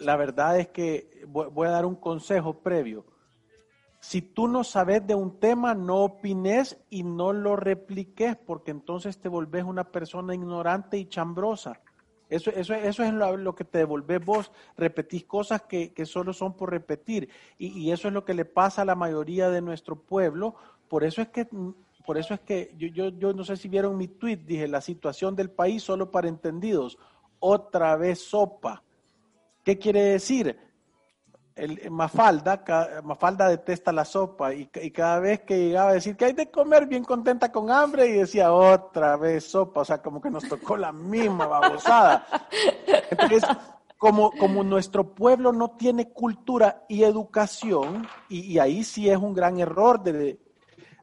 la, 0.00 0.16
verdad 0.16 0.60
es 0.60 0.68
que 0.68 1.24
voy, 1.28 1.66
a 1.66 1.70
dar 1.70 1.86
un 1.86 1.94
consejo 1.94 2.60
previo. 2.60 3.06
Si 4.00 4.20
tú 4.20 4.48
no 4.48 4.62
sabes 4.62 5.06
de 5.06 5.14
un 5.14 5.40
tema, 5.40 5.74
no 5.74 6.04
opines 6.04 6.78
y 6.90 7.02
no 7.02 7.32
lo 7.32 7.56
repliques, 7.56 8.36
porque 8.36 8.70
entonces 8.70 9.18
te 9.18 9.30
volvés 9.30 9.64
una 9.64 9.84
persona 9.84 10.34
ignorante 10.34 10.98
y 10.98 11.06
chambrosa. 11.06 11.80
Eso, 12.28 12.50
eso, 12.50 12.74
eso 12.74 13.04
es 13.04 13.12
lo, 13.12 13.54
que 13.54 13.64
te 13.64 13.78
devolvés 13.78 14.24
vos, 14.24 14.50
repetís 14.76 15.24
cosas 15.24 15.62
que, 15.62 15.92
que 15.92 16.06
solo 16.06 16.32
son 16.32 16.56
por 16.56 16.70
repetir. 16.70 17.28
Y, 17.56 17.68
y, 17.68 17.92
eso 17.92 18.08
es 18.08 18.14
lo 18.14 18.24
que 18.24 18.34
le 18.34 18.44
pasa 18.44 18.82
a 18.82 18.84
la 18.84 18.96
mayoría 18.96 19.48
de 19.48 19.62
nuestro 19.62 19.96
pueblo. 19.96 20.56
Por 20.88 21.04
eso 21.04 21.22
es 21.22 21.28
que, 21.28 21.46
por 22.04 22.18
eso 22.18 22.34
es 22.34 22.40
que 22.40 22.74
yo, 22.76 22.88
yo, 22.88 23.08
yo 23.10 23.32
no 23.32 23.44
sé 23.44 23.56
si 23.56 23.68
vieron 23.68 23.96
mi 23.96 24.08
tweet, 24.08 24.38
dije, 24.38 24.66
la 24.66 24.80
situación 24.80 25.36
del 25.36 25.50
país 25.50 25.82
solo 25.82 26.10
para 26.10 26.28
entendidos. 26.28 26.98
Otra 27.38 27.96
vez 27.96 28.20
sopa. 28.20 28.82
¿Qué 29.62 29.78
quiere 29.78 30.00
decir? 30.02 30.56
El, 31.56 31.90
Mafalda, 31.90 32.62
Mafalda 33.02 33.48
detesta 33.48 33.90
la 33.90 34.04
sopa 34.04 34.52
y, 34.52 34.66
cada 34.66 35.20
vez 35.20 35.40
que 35.40 35.58
llegaba 35.58 35.90
a 35.90 35.94
decir 35.94 36.14
que 36.14 36.26
hay 36.26 36.34
de 36.34 36.50
comer 36.50 36.86
bien 36.86 37.02
contenta 37.02 37.50
con 37.50 37.70
hambre 37.70 38.06
y 38.08 38.12
decía 38.12 38.52
otra 38.52 39.16
vez 39.16 39.44
sopa, 39.44 39.80
o 39.80 39.84
sea, 39.84 39.98
como 39.98 40.20
que 40.20 40.30
nos 40.30 40.46
tocó 40.46 40.76
la 40.76 40.92
misma 40.92 41.46
babosada. 41.46 42.26
Entonces, 43.10 43.42
como, 43.96 44.32
como 44.32 44.62
nuestro 44.62 45.14
pueblo 45.14 45.50
no 45.50 45.70
tiene 45.70 46.10
cultura 46.10 46.84
y 46.88 47.04
educación, 47.04 48.06
y, 48.28 48.58
ahí 48.58 48.84
sí 48.84 49.08
es 49.08 49.16
un 49.16 49.32
gran 49.32 49.58
error 49.58 50.02
de, 50.02 50.38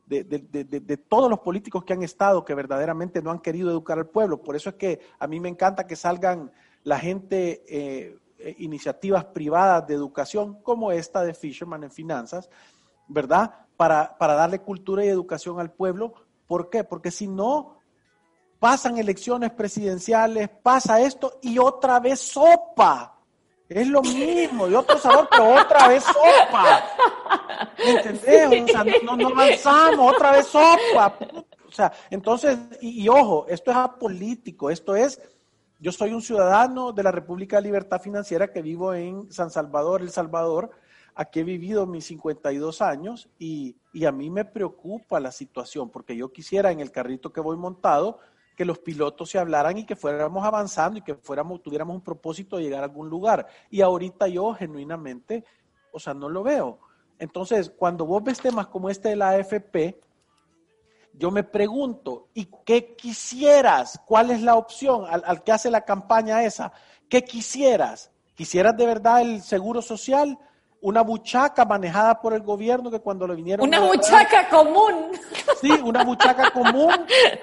de, 0.06 0.24
de, 0.24 0.64
de, 0.64 0.98
todos 0.98 1.32
los 1.32 1.40
políticos 1.40 1.84
que 1.84 1.94
han 1.94 2.04
estado, 2.04 2.46
que 2.46 2.54
verdaderamente 2.54 3.24
no 3.24 3.32
han 3.32 3.40
querido 3.40 3.72
educar 3.72 3.98
al 3.98 4.06
pueblo. 4.06 4.44
Por 4.44 4.56
eso 4.56 4.70
es 4.70 4.76
que 4.76 5.00
a 5.18 5.26
mí 5.26 5.40
me 5.40 5.50
encanta 5.50 5.88
que 5.88 5.96
salgan 5.96 6.52
la 6.84 7.00
gente 7.00 7.64
eh, 7.68 8.20
eh, 8.44 8.56
iniciativas 8.60 9.24
privadas 9.24 9.88
de 9.88 9.94
educación 9.94 10.62
como 10.62 10.92
esta 10.92 11.24
de 11.24 11.34
Fisherman 11.34 11.86
en 11.86 11.92
finanzas, 11.92 12.50
¿verdad? 13.08 13.54
Para, 13.78 14.18
para 14.18 14.34
darle 14.34 14.60
cultura 14.60 15.06
y 15.06 15.08
educación 15.08 15.62
al 15.62 15.72
pueblo. 15.72 16.14
¿Por 16.46 16.70
qué? 16.70 16.84
Porque 16.84 17.10
si 17.10 17.26
no, 17.26 17.78
pasan 18.60 18.98
elecciones 18.98 19.52
presidenciales, 19.52 20.50
pasa 20.62 21.00
esto 21.00 21.40
y 21.42 21.58
otra 21.58 22.02
vez 22.02 22.20
sopa. 22.20 23.18
Es 23.70 23.88
lo 23.88 24.02
mismo, 24.02 24.68
de 24.68 24.76
otro 24.76 24.98
sabor, 24.98 25.30
pero 25.32 25.62
otra 25.62 25.88
vez 25.88 26.04
sopa. 26.04 26.84
¿Entendés? 27.78 28.64
O 28.64 28.68
sea, 28.68 28.86
no, 29.04 29.28
avanzamos, 29.28 30.14
otra 30.16 30.32
vez 30.34 30.48
sopa. 30.48 31.18
O 31.66 31.72
sea, 31.72 31.94
entonces, 32.10 32.60
y, 32.82 33.04
y 33.04 33.08
ojo, 33.08 33.46
esto 33.48 33.72
es 33.72 33.78
apolítico, 33.78 34.70
esto 34.70 34.98
es 34.98 35.18
yo 35.84 35.92
soy 35.92 36.14
un 36.14 36.22
ciudadano 36.22 36.94
de 36.94 37.04
la 37.04 37.12
República 37.12 37.58
de 37.58 37.64
Libertad 37.64 38.00
Financiera 38.00 38.54
que 38.54 38.62
vivo 38.62 38.94
en 38.94 39.30
San 39.34 39.50
Salvador, 39.50 40.02
El 40.02 40.12
Salvador. 40.12 40.72
Aquí 41.14 41.42
he 41.42 41.44
vivido 41.44 41.86
mis 41.86 42.06
52 42.06 42.82
años 42.82 43.28
y, 43.38 43.76
y 43.92 44.06
a 44.06 44.14
mí 44.14 44.30
me 44.30 44.46
preocupa 44.46 45.20
la 45.20 45.30
situación 45.30 45.90
porque 45.90 46.16
yo 46.16 46.32
quisiera 46.32 46.72
en 46.72 46.80
el 46.80 46.90
carrito 46.90 47.34
que 47.34 47.42
voy 47.42 47.58
montado 47.58 48.20
que 48.56 48.64
los 48.64 48.80
pilotos 48.80 49.30
se 49.30 49.40
hablaran 49.40 49.78
y 49.78 49.86
que 49.86 49.98
fuéramos 49.98 50.46
avanzando 50.46 51.00
y 51.00 51.02
que 51.02 51.16
fuéramos, 51.16 51.62
tuviéramos 51.62 51.98
un 51.98 52.02
propósito 52.02 52.56
de 52.56 52.64
llegar 52.64 52.80
a 52.80 52.86
algún 52.86 53.10
lugar. 53.10 53.46
Y 53.70 53.82
ahorita 53.82 54.30
yo 54.30 54.54
genuinamente, 54.54 55.44
o 55.92 56.00
sea, 56.00 56.14
no 56.14 56.30
lo 56.30 56.44
veo. 56.44 56.80
Entonces, 57.20 57.70
cuando 57.70 58.06
vos 58.06 58.24
ves 58.24 58.40
temas 58.40 58.68
como 58.68 58.90
este 58.90 59.10
de 59.10 59.18
la 59.18 59.32
AFP, 59.32 60.00
yo 61.14 61.32
me 61.32 61.44
pregunto, 61.44 62.30
¿y 62.34 62.50
qué 62.66 62.96
quisieras? 62.96 64.00
¿Cuál 64.06 64.32
es 64.32 64.42
la 64.42 64.56
opción 64.56 65.06
al, 65.08 65.44
que 65.44 65.52
hace 65.52 65.70
la 65.70 65.82
campaña 65.82 66.44
esa? 66.44 66.72
¿Qué 67.08 67.24
quisieras? 67.24 68.12
¿Quisieras 68.34 68.76
de 68.76 68.86
verdad 68.86 69.22
el 69.22 69.42
seguro 69.44 69.82
social? 69.82 70.38
Una 70.82 71.02
buchaca 71.02 71.66
manejada 71.66 72.20
por 72.20 72.34
el 72.34 72.42
gobierno 72.42 72.90
que 72.92 73.00
cuando 73.00 73.28
le 73.28 73.36
vinieron... 73.36 73.66
Una 73.66 73.80
buchaca 73.80 74.50
común. 74.50 75.12
Sí, 75.62 75.72
una 75.72 76.04
buchaca 76.04 76.52
común 76.52 76.92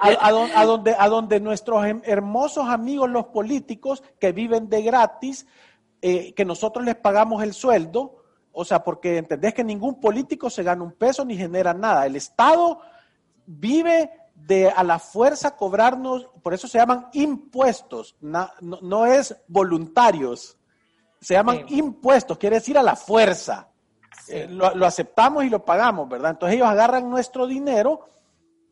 a, 0.00 0.64
donde, 0.64 0.94
a 0.98 1.08
donde 1.08 1.40
nuestros 1.40 1.82
hermosos 2.02 2.68
amigos 2.68 3.08
los 3.08 3.26
políticos 3.26 4.02
que 4.18 4.32
viven 4.32 4.68
de 4.68 4.82
gratis, 4.82 5.46
eh, 6.02 6.34
que 6.34 6.44
nosotros 6.44 6.84
les 6.84 6.96
pagamos 6.96 7.42
el 7.42 7.54
sueldo, 7.54 8.16
o 8.52 8.64
sea, 8.64 8.82
porque 8.82 9.16
entendés 9.16 9.54
que 9.54 9.64
ningún 9.64 10.00
político 10.00 10.50
se 10.50 10.62
gana 10.62 10.82
un 10.82 10.92
peso 10.92 11.24
ni 11.24 11.36
genera 11.36 11.72
nada. 11.72 12.04
El 12.04 12.16
Estado 12.16 12.80
vive 13.50 14.10
de 14.34 14.68
a 14.68 14.82
la 14.84 14.98
fuerza 14.98 15.56
cobrarnos, 15.56 16.28
por 16.42 16.54
eso 16.54 16.68
se 16.68 16.78
llaman 16.78 17.08
impuestos, 17.12 18.16
no, 18.20 19.06
es 19.06 19.36
voluntarios. 19.48 20.56
Se 21.20 21.34
llaman 21.34 21.66
impuestos, 21.68 22.38
quiere 22.38 22.56
decir 22.56 22.78
a 22.78 22.82
la 22.82 22.96
fuerza. 22.96 23.68
Eh, 24.28 24.46
lo, 24.48 24.74
lo, 24.74 24.86
aceptamos 24.86 25.44
y 25.44 25.50
lo 25.50 25.64
pagamos, 25.64 26.08
¿verdad? 26.08 26.30
Entonces 26.30 26.56
ellos 26.56 26.68
agarran 26.68 27.10
nuestro 27.10 27.46
dinero 27.46 28.00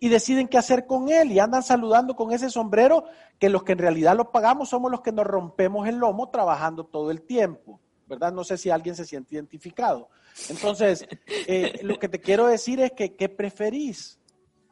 y 0.00 0.08
deciden 0.08 0.48
qué 0.48 0.56
hacer 0.56 0.86
con 0.86 1.10
él 1.10 1.32
y 1.32 1.40
andan 1.40 1.62
saludando 1.62 2.14
con 2.14 2.32
ese 2.32 2.48
sombrero 2.48 3.04
que 3.38 3.48
los 3.48 3.64
que 3.64 3.72
en 3.72 3.78
realidad 3.78 4.16
lo 4.16 4.30
pagamos 4.30 4.68
somos 4.68 4.90
los 4.90 5.00
que 5.00 5.12
nos 5.12 5.26
rompemos 5.26 5.88
el 5.88 5.96
lomo 5.96 6.30
trabajando 6.30 6.84
todo 6.84 7.10
el 7.10 7.22
tiempo, 7.22 7.80
¿verdad? 8.06 8.32
No 8.32 8.44
sé 8.44 8.56
si 8.56 8.70
alguien 8.70 8.94
se 8.94 9.04
siente 9.04 9.34
identificado. 9.34 10.08
Entonces, 10.48 11.06
eh, 11.26 11.80
lo 11.82 11.98
que 11.98 12.08
te 12.08 12.20
quiero 12.20 12.46
decir 12.46 12.80
es 12.80 12.92
que, 12.92 13.16
¿qué 13.16 13.28
preferís? 13.28 14.17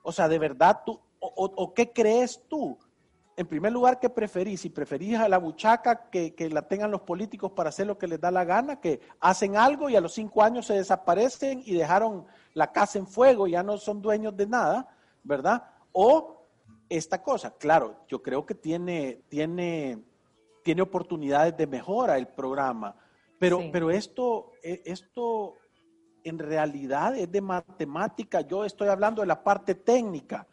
O 0.06 0.12
sea, 0.12 0.28
de 0.28 0.38
verdad 0.38 0.82
tú, 0.86 1.00
o, 1.18 1.74
qué 1.74 1.92
crees 1.92 2.40
tú? 2.48 2.78
En 3.36 3.44
primer 3.44 3.72
lugar, 3.72 3.98
¿qué 3.98 4.08
preferís? 4.08 4.60
Si 4.60 4.70
preferís 4.70 5.18
a 5.18 5.28
la 5.28 5.38
buchaca 5.38 6.08
que, 6.10 6.32
que, 6.32 6.48
la 6.48 6.62
tengan 6.62 6.92
los 6.92 7.00
políticos 7.00 7.50
para 7.50 7.70
hacer 7.70 7.88
lo 7.88 7.98
que 7.98 8.06
les 8.06 8.20
da 8.20 8.30
la 8.30 8.44
gana, 8.44 8.80
que 8.80 9.00
hacen 9.18 9.56
algo 9.56 9.90
y 9.90 9.96
a 9.96 10.00
los 10.00 10.14
cinco 10.14 10.44
años 10.44 10.66
se 10.66 10.74
desaparecen 10.74 11.60
y 11.66 11.74
dejaron 11.74 12.24
la 12.54 12.70
casa 12.70 13.00
en 13.00 13.08
fuego, 13.08 13.48
ya 13.48 13.64
no 13.64 13.78
son 13.78 14.00
dueños 14.00 14.36
de 14.36 14.46
nada, 14.46 14.88
¿verdad? 15.24 15.64
O 15.90 16.46
esta 16.88 17.20
cosa, 17.20 17.56
claro, 17.58 17.96
yo 18.06 18.22
creo 18.22 18.46
que 18.46 18.54
tiene, 18.54 19.24
tiene, 19.28 19.98
tiene 20.62 20.82
oportunidades 20.82 21.56
de 21.56 21.66
mejora 21.66 22.16
el 22.16 22.28
programa, 22.28 22.94
pero, 23.40 23.58
pero 23.72 23.90
esto, 23.90 24.52
e, 24.62 24.82
esto 24.84 25.56
en 26.28 26.38
realidad 26.38 27.16
es 27.16 27.30
de 27.30 27.40
matemática, 27.40 28.40
yo 28.40 28.64
estoy 28.64 28.88
hablando 28.88 29.22
de 29.22 29.28
la 29.28 29.42
parte 29.42 29.74
técnica. 29.74 30.46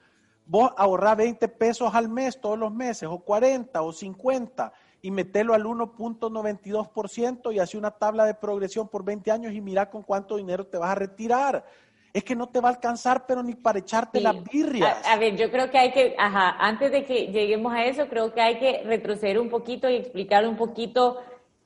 Vos 0.45 0.71
ahorrás 0.77 1.17
20 1.17 1.47
pesos 1.47 1.93
al 1.95 2.09
mes 2.09 2.39
todos 2.39 2.59
los 2.59 2.71
meses, 2.71 3.09
o 3.11 3.19
40 3.19 3.81
o 3.81 3.91
50, 3.91 4.71
y 5.01 5.11
metelo 5.11 5.53
al 5.53 5.63
1.92% 5.63 7.53
y 7.53 7.59
hace 7.59 7.77
una 7.77 7.91
tabla 7.91 8.25
de 8.25 8.35
progresión 8.35 8.87
por 8.87 9.03
20 9.03 9.31
años 9.31 9.53
y 9.53 9.61
mira 9.61 9.89
con 9.89 10.03
cuánto 10.03 10.37
dinero 10.37 10.65
te 10.65 10.77
vas 10.77 10.91
a 10.91 10.95
retirar 10.95 11.65
es 12.13 12.23
que 12.23 12.35
no 12.35 12.47
te 12.47 12.61
va 12.61 12.69
a 12.69 12.73
alcanzar, 12.73 13.25
pero 13.25 13.41
ni 13.41 13.55
para 13.55 13.79
echarte 13.79 14.21
las 14.21 14.41
birrias. 14.43 14.97
A, 15.07 15.17
ver, 15.17 15.35
yo 15.35 15.49
creo 15.49 15.71
que 15.71 15.79
hay 15.79 15.91
que, 15.91 16.15
ajá, 16.17 16.55
antes 16.59 16.91
de 16.91 17.05
que 17.05 17.27
lleguemos 17.31 17.73
a 17.73 17.85
eso, 17.85 18.07
creo 18.07 18.31
que 18.33 18.39
hay 18.39 18.59
que 18.59 18.83
retroceder 18.85 19.39
un 19.39 19.49
poquito 19.49 19.89
y 19.89 19.95
explicar 19.95 20.47
un 20.47 20.55
poquito 20.55 21.17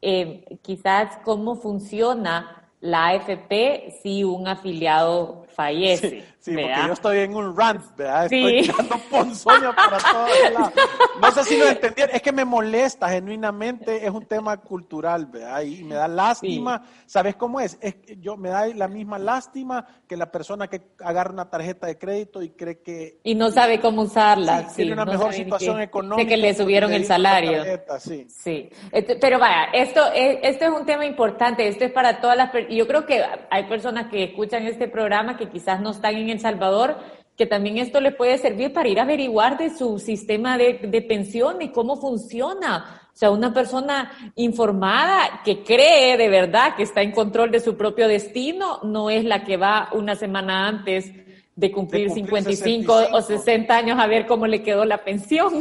eh, 0.01 0.45
quizás 0.61 1.17
cómo 1.25 1.57
funciona 1.57 2.66
la 2.79 3.07
AFP 3.07 3.91
si 4.01 4.23
un 4.23 4.47
afiliado 4.47 5.46
fallece. 5.57 6.23
Sí, 6.39 6.53
porque 6.53 6.87
yo 6.87 6.93
estoy 6.93 7.17
en 7.17 7.35
un 7.35 7.57
rant, 7.57 7.83
¿verdad? 7.97 8.25
Estoy 8.25 8.61
tirando 8.61 8.95
ponzoña 9.09 9.75
para 9.75 9.97
todos 9.97 10.53
lados. 10.53 10.73
No 11.19 11.31
sé 11.31 11.43
si 11.43 11.57
lo 11.57 11.67
entendieron, 11.67 12.15
es 12.15 12.21
que 12.21 12.31
me 12.31 12.45
molesta 12.45 13.09
genuinamente, 13.09 14.05
es 14.05 14.11
un 14.11 14.25
tema 14.25 14.55
cultural, 14.57 15.25
¿verdad? 15.25 15.63
Y 15.63 15.83
me 15.83 15.95
da 15.95 16.07
lástima. 16.07 16.83
¿Sabes 17.07 17.35
cómo 17.35 17.59
es? 17.59 17.77
es 17.81 17.95
yo 18.21 18.37
me 18.37 18.49
da 18.49 18.67
la 18.67 18.87
misma 18.87 19.17
lástima 19.17 19.85
que 20.07 20.15
la 20.15 20.31
persona 20.31 20.67
que 20.67 20.79
agarra 20.99 21.31
una 21.31 21.49
tarjeta 21.49 21.87
de 21.87 21.97
crédito 21.97 22.43
y 22.43 22.51
cree 22.51 22.81
que... 22.81 23.19
Y 23.23 23.33
no 23.33 23.49
sabe 23.49 23.79
cómo 23.79 24.03
usarla. 24.03 24.67
tiene 24.75 24.93
una 24.93 25.05
mejor 25.05 25.33
situación 25.33 25.81
económica. 25.81 26.23
De 26.23 26.29
que 26.29 26.37
le 26.37 26.53
subieron 26.53 26.93
el 26.93 27.05
salario. 27.05 27.63
sí. 27.97 28.27
sí. 28.29 28.69
Este, 28.91 29.15
pero 29.15 29.39
vaya, 29.39 29.65
esto 29.73 30.01
es, 30.13 30.37
esto 30.43 30.65
es 30.65 30.71
un 30.71 30.85
tema 30.85 31.05
importante, 31.05 31.67
esto 31.67 31.83
es 31.83 31.91
para 31.91 32.21
todas 32.21 32.37
las... 32.37 32.51
Yo 32.69 32.87
creo 32.87 33.07
que 33.07 33.23
hay 33.49 33.63
personas 33.67 34.09
que 34.11 34.23
escuchan 34.23 34.65
este 34.67 34.87
programa 34.87 35.35
que 35.35 35.46
quizás 35.49 35.81
no 35.81 35.91
están 35.91 36.15
en 36.15 36.29
El 36.29 36.39
Salvador, 36.39 36.97
que 37.37 37.45
también 37.45 37.77
esto 37.77 38.01
le 38.01 38.11
puede 38.11 38.37
servir 38.37 38.73
para 38.73 38.89
ir 38.89 38.99
a 38.99 39.03
averiguar 39.03 39.57
de 39.57 39.69
su 39.69 39.99
sistema 39.99 40.57
de, 40.57 40.79
de 40.83 41.01
pensión 41.01 41.61
y 41.61 41.69
cómo 41.69 41.97
funciona. 41.97 43.01
O 43.13 43.17
sea, 43.17 43.31
una 43.31 43.53
persona 43.53 44.11
informada 44.35 45.41
que 45.43 45.63
cree 45.63 46.17
de 46.17 46.29
verdad 46.29 46.75
que 46.75 46.83
está 46.83 47.01
en 47.01 47.11
control 47.11 47.51
de 47.51 47.59
su 47.59 47.75
propio 47.75 48.07
destino 48.07 48.79
no 48.83 49.09
es 49.09 49.23
la 49.25 49.43
que 49.43 49.57
va 49.57 49.89
una 49.93 50.15
semana 50.15 50.67
antes 50.67 51.11
de 51.57 51.71
cumplir, 51.71 52.11
55 52.11 53.07
o 53.13 53.21
60 53.21 53.75
años 53.75 53.99
a 53.99 54.05
ver 54.05 54.27
cómo 54.27 54.45
le 54.45 54.61
quedó 54.61 54.85
la 54.85 55.03
pensión 55.03 55.55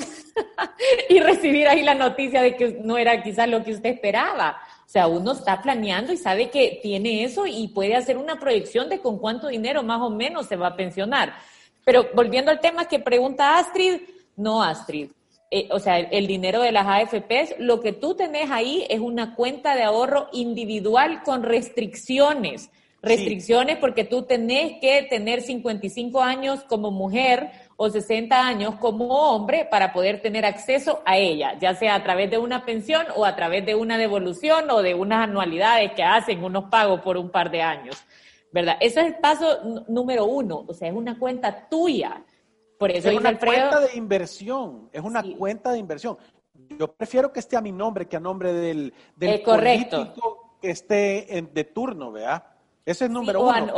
y 1.08 1.20
recibir 1.20 1.66
ahí 1.66 1.82
la 1.82 1.94
noticia 1.94 2.42
de 2.42 2.54
que 2.54 2.80
no 2.84 2.98
era 2.98 3.22
quizás 3.22 3.48
lo 3.48 3.64
que 3.64 3.72
usted 3.72 3.94
esperaba. 3.94 4.58
O 4.86 4.88
sea, 4.88 5.08
uno 5.08 5.32
está 5.32 5.60
planeando 5.60 6.12
y 6.12 6.16
sabe 6.16 6.48
que 6.48 6.78
tiene 6.80 7.24
eso 7.24 7.44
y 7.46 7.66
puede 7.68 7.96
hacer 7.96 8.16
una 8.16 8.38
proyección 8.38 8.88
de 8.88 9.00
con 9.00 9.18
cuánto 9.18 9.48
dinero 9.48 9.82
más 9.82 10.00
o 10.00 10.10
menos 10.10 10.46
se 10.46 10.54
va 10.54 10.68
a 10.68 10.76
pensionar. 10.76 11.34
Pero 11.84 12.06
volviendo 12.14 12.52
al 12.52 12.60
tema 12.60 12.86
que 12.86 13.00
pregunta 13.00 13.58
Astrid, 13.58 14.00
no 14.36 14.62
Astrid. 14.62 15.10
Eh, 15.50 15.68
o 15.70 15.78
sea, 15.78 15.98
el, 15.98 16.26
dinero 16.26 16.60
de 16.60 16.72
las 16.72 16.86
AFPs, 16.86 17.56
lo 17.58 17.80
que 17.80 17.92
tú 17.92 18.14
tenés 18.14 18.50
ahí 18.50 18.86
es 18.88 19.00
una 19.00 19.34
cuenta 19.34 19.74
de 19.74 19.82
ahorro 19.82 20.28
individual 20.32 21.22
con 21.24 21.42
restricciones. 21.42 22.70
Restricciones 23.06 23.78
porque 23.78 24.04
tú 24.04 24.22
tenés 24.22 24.80
que 24.80 25.06
tener 25.08 25.42
55 25.42 26.20
años 26.20 26.62
como 26.64 26.90
mujer 26.90 27.50
o 27.76 27.90
60 27.90 28.46
años 28.46 28.74
como 28.76 29.06
hombre 29.06 29.66
para 29.70 29.92
poder 29.92 30.22
tener 30.22 30.44
acceso 30.44 31.02
a 31.04 31.16
ella, 31.18 31.58
ya 31.58 31.74
sea 31.74 31.94
a 31.94 32.02
través 32.02 32.30
de 32.30 32.38
una 32.38 32.64
pensión 32.64 33.06
o 33.14 33.24
a 33.24 33.36
través 33.36 33.64
de 33.66 33.74
una 33.74 33.98
devolución 33.98 34.70
o 34.70 34.82
de 34.82 34.94
unas 34.94 35.24
anualidades 35.24 35.92
que 35.92 36.02
hacen 36.02 36.42
unos 36.42 36.64
pagos 36.70 37.00
por 37.02 37.16
un 37.16 37.30
par 37.30 37.50
de 37.50 37.62
años, 37.62 38.02
¿verdad? 38.50 38.76
Ese 38.80 39.00
es 39.00 39.06
el 39.06 39.16
paso 39.16 39.84
número 39.88 40.24
uno, 40.24 40.64
o 40.66 40.72
sea, 40.72 40.88
es 40.88 40.94
una 40.94 41.18
cuenta 41.18 41.68
tuya. 41.68 42.24
Por 42.78 42.90
eso 42.90 43.10
es 43.10 43.16
una 43.16 43.38
cuenta 43.38 43.80
de 43.80 43.96
inversión, 43.96 44.88
es 44.92 45.02
una 45.02 45.22
cuenta 45.36 45.72
de 45.72 45.78
inversión. 45.78 46.16
Yo 46.78 46.92
prefiero 46.92 47.32
que 47.32 47.40
esté 47.40 47.56
a 47.56 47.60
mi 47.60 47.72
nombre 47.72 48.06
que 48.06 48.16
a 48.16 48.20
nombre 48.20 48.52
del, 48.52 48.92
del 49.14 49.30
eh, 49.30 49.42
político 49.44 50.56
que 50.60 50.70
esté 50.70 51.38
en, 51.38 51.52
de 51.52 51.64
turno, 51.64 52.12
¿verdad? 52.12 52.44
Ese 52.86 53.06
es 53.06 53.10
número 53.10 53.42
uno. 53.42 53.72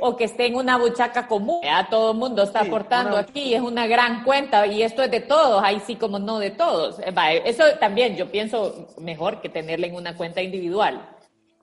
O, 0.00 0.16
que 0.16 0.24
esté 0.24 0.46
en 0.46 0.54
una 0.54 0.78
buchaca 0.78 1.26
común. 1.26 1.60
A 1.68 1.88
todo 1.88 2.12
el 2.12 2.18
mundo 2.18 2.44
está 2.44 2.60
aportando 2.60 3.16
aquí, 3.16 3.52
es 3.52 3.60
una 3.60 3.88
gran 3.88 4.22
cuenta 4.22 4.64
y 4.68 4.84
esto 4.84 5.02
es 5.02 5.10
de 5.10 5.18
todos, 5.18 5.60
ahí 5.64 5.80
sí 5.84 5.96
como 5.96 6.20
no 6.20 6.38
de 6.38 6.50
todos. 6.50 7.00
Eh, 7.00 7.42
eso 7.44 7.64
también 7.80 8.14
yo 8.14 8.30
pienso 8.30 8.86
mejor 8.98 9.40
que 9.40 9.48
tenerla 9.48 9.88
en 9.88 9.96
una 9.96 10.16
cuenta 10.16 10.40
individual. 10.40 11.04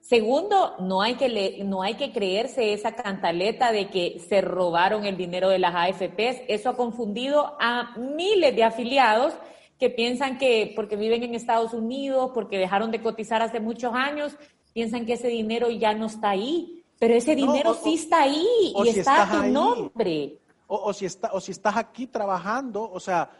Segundo, 0.01 0.75
no 0.79 1.01
hay, 1.01 1.15
que 1.15 1.63
no 1.63 1.81
hay 1.81 1.93
que 1.93 2.11
creerse 2.11 2.73
esa 2.73 2.91
cantaleta 2.91 3.71
de 3.71 3.89
que 3.89 4.19
se 4.27 4.41
robaron 4.41 5.05
el 5.05 5.15
dinero 5.15 5.47
de 5.47 5.59
las 5.59 5.73
AFPs. 5.73 6.41
Eso 6.49 6.71
ha 6.71 6.75
confundido 6.75 7.55
a 7.61 7.95
miles 7.95 8.53
de 8.53 8.65
afiliados 8.65 9.33
que 9.79 9.89
piensan 9.89 10.37
que 10.37 10.73
porque 10.75 10.97
viven 10.97 11.23
en 11.23 11.35
Estados 11.35 11.73
Unidos, 11.73 12.31
porque 12.33 12.57
dejaron 12.57 12.91
de 12.91 13.01
cotizar 13.01 13.41
hace 13.41 13.61
muchos 13.61 13.93
años, 13.93 14.35
piensan 14.73 15.05
que 15.05 15.13
ese 15.13 15.29
dinero 15.29 15.69
ya 15.71 15.93
no 15.93 16.07
está 16.07 16.31
ahí 16.31 16.80
pero 17.01 17.15
ese 17.15 17.35
dinero 17.35 17.73
sí 17.73 17.95
está 17.95 18.21
ahí 18.21 18.75
y 18.75 18.89
está 18.89 19.23
a 19.23 19.41
tu 19.41 19.47
nombre. 19.51 20.37
O, 20.67 20.93
si 20.93 21.07
está, 21.07 21.31
o 21.33 21.41
si 21.41 21.51
estás 21.51 21.75
aquí 21.75 22.05
trabajando, 22.05 22.91
o 22.91 22.99
sea, 22.99 23.31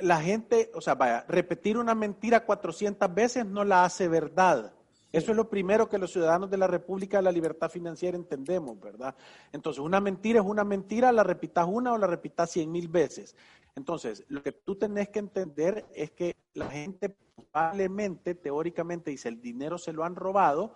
la 0.00 0.20
gente, 0.20 0.70
o 0.74 0.82
sea, 0.82 0.94
vaya, 0.94 1.24
repetir 1.26 1.78
una 1.78 1.94
mentira 1.94 2.44
400 2.44 3.14
veces 3.14 3.46
no 3.46 3.64
la 3.64 3.84
hace 3.84 4.08
verdad. 4.08 4.74
Eso 5.10 5.30
es 5.30 5.36
lo 5.38 5.48
primero 5.48 5.88
que 5.88 5.96
los 5.96 6.12
ciudadanos 6.12 6.50
de 6.50 6.58
la 6.58 6.66
República 6.66 7.16
de 7.16 7.22
la 7.22 7.32
Libertad 7.32 7.70
Financiera 7.70 8.14
entendemos, 8.14 8.78
¿verdad? 8.78 9.14
Entonces, 9.52 9.80
una 9.80 10.00
mentira 10.00 10.40
es 10.40 10.46
una 10.46 10.64
mentira, 10.64 11.10
la 11.10 11.22
repitas 11.22 11.66
una 11.66 11.94
o 11.94 11.96
la 11.98 12.06
repitas 12.06 12.50
cien 12.50 12.70
mil 12.70 12.88
veces. 12.88 13.34
Entonces, 13.74 14.22
lo 14.28 14.42
que 14.42 14.52
tú 14.52 14.76
tenés 14.76 15.08
que 15.08 15.20
entender 15.20 15.86
es 15.94 16.10
que 16.10 16.36
la 16.52 16.68
gente 16.68 17.08
probablemente, 17.08 18.34
teóricamente, 18.34 19.10
dice, 19.10 19.30
el 19.30 19.40
dinero 19.40 19.78
se 19.78 19.94
lo 19.94 20.04
han 20.04 20.14
robado. 20.14 20.74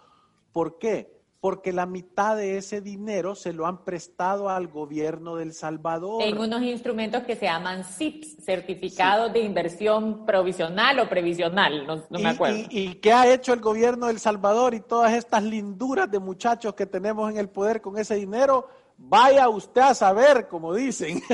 ¿Por 0.50 0.78
qué? 0.78 1.21
Porque 1.42 1.72
la 1.72 1.86
mitad 1.86 2.36
de 2.36 2.56
ese 2.56 2.80
dinero 2.80 3.34
se 3.34 3.52
lo 3.52 3.66
han 3.66 3.84
prestado 3.84 4.48
al 4.48 4.68
gobierno 4.68 5.34
del 5.34 5.52
Salvador. 5.52 6.22
En 6.22 6.38
unos 6.38 6.62
instrumentos 6.62 7.24
que 7.24 7.34
se 7.34 7.46
llaman 7.46 7.82
CIPS, 7.82 8.44
certificados 8.44 9.32
de 9.32 9.40
inversión 9.40 10.24
provisional 10.24 11.00
o 11.00 11.08
previsional, 11.08 11.84
no, 11.84 12.18
me 12.20 12.28
acuerdo. 12.28 12.58
Y, 12.70 12.78
y, 12.78 12.94
qué 12.94 13.12
ha 13.12 13.26
hecho 13.26 13.52
el 13.52 13.60
gobierno 13.60 14.06
del 14.06 14.20
Salvador 14.20 14.72
y 14.72 14.82
todas 14.82 15.14
estas 15.14 15.42
linduras 15.42 16.08
de 16.08 16.20
muchachos 16.20 16.74
que 16.74 16.86
tenemos 16.86 17.28
en 17.28 17.38
el 17.38 17.48
poder 17.48 17.80
con 17.80 17.98
ese 17.98 18.14
dinero? 18.14 18.68
Vaya 19.04 19.48
usted 19.48 19.80
a 19.80 19.94
saber, 19.94 20.46
como 20.48 20.74
dicen. 20.74 21.20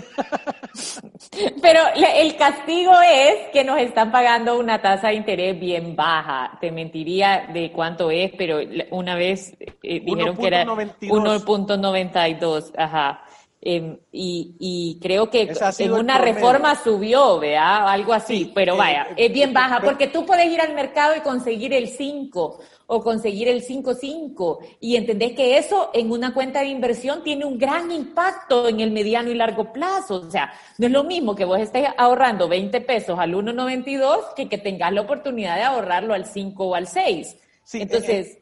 Pero 1.63 1.81
el 1.95 2.37
castigo 2.37 2.95
es 3.01 3.51
que 3.53 3.63
nos 3.63 3.79
están 3.79 4.11
pagando 4.11 4.59
una 4.59 4.81
tasa 4.81 5.09
de 5.09 5.15
interés 5.15 5.61
bien 5.61 5.95
baja. 5.95 6.57
Te 6.61 6.73
mentiría 6.73 7.47
de 7.53 7.71
cuánto 7.71 8.11
es, 8.11 8.33
pero 8.37 8.59
una 8.91 9.15
vez 9.17 9.55
eh, 9.83 10.01
dijeron 10.01 10.35
que 10.37 10.47
era 10.47 10.65
1.92. 10.65 12.73
Ajá. 12.77 13.23
Em, 13.61 13.99
y, 14.13 14.99
creo 15.03 15.31
que 15.31 15.53
en 15.79 15.93
una 15.93 16.19
reforma 16.19 16.81
subió, 16.81 17.41
vea, 17.41 17.91
algo 17.91 18.13
así, 18.13 18.53
pero 18.55 18.75
eh, 18.75 18.79
vaya, 18.79 19.07
eh, 19.11 19.27
es 19.27 19.33
bien 19.33 19.53
baja, 19.53 19.81
porque 19.81 20.07
tú 20.07 20.25
puedes 20.25 20.47
ir 20.47 20.61
al 20.61 20.75
mercado 20.75 21.17
y 21.17 21.21
conseguir 21.21 21.73
el 21.73 21.89
5 21.89 22.61
o 22.87 23.03
conseguir 23.03 23.49
el 23.49 23.67
5.5 23.67 24.59
y 24.79 24.95
entendés 24.95 25.33
que 25.33 25.59
eso 25.59 25.91
en 25.93 26.13
una 26.13 26.33
cuenta 26.33 26.61
de 26.61 26.69
inversión 26.69 27.25
tiene 27.25 27.45
un 27.45 27.59
gran 27.59 27.91
impacto 27.91 28.69
en 28.69 28.79
el 28.79 28.93
mediano 28.93 29.29
y 29.29 29.35
largo 29.35 29.73
plazo. 29.73 30.23
O 30.27 30.31
sea, 30.31 30.53
no 30.79 30.87
es 30.87 30.93
lo 30.93 31.03
mismo 31.03 31.35
que 31.35 31.45
vos 31.45 31.59
estés 31.59 31.89
ahorrando 31.99 32.49
20 32.49 32.81
pesos 32.83 33.19
al 33.19 33.35
1.92 33.35 34.35
que 34.37 34.49
que 34.49 34.59
tengas 34.59 34.93
la 34.93 35.01
oportunidad 35.01 35.57
de 35.57 35.65
ahorrarlo 35.65 36.15
al 36.15 36.27
5 36.27 36.65
o 36.65 36.75
al 36.77 36.87
6. 36.87 37.37
Sí, 37.65 37.83
Entonces... 37.83 38.39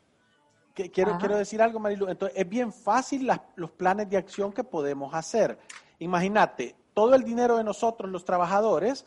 quiero, 0.76 1.18
quiero 1.18 1.36
decir 1.36 1.62
algo, 1.62 1.80
Marilu. 1.80 2.08
Entonces, 2.08 2.38
es 2.38 2.48
bien 2.48 2.72
fácil 2.72 3.28
los 3.56 3.70
planes 3.72 4.08
de 4.10 4.16
acción 4.16 4.52
que 4.52 4.62
podemos 4.62 5.14
hacer. 5.14 5.58
Imagínate, 5.98 6.76
todo 6.94 7.14
el 7.14 7.24
dinero 7.24 7.56
de 7.56 7.64
nosotros, 7.64 8.10
los 8.10 8.24
trabajadores, 8.24 9.06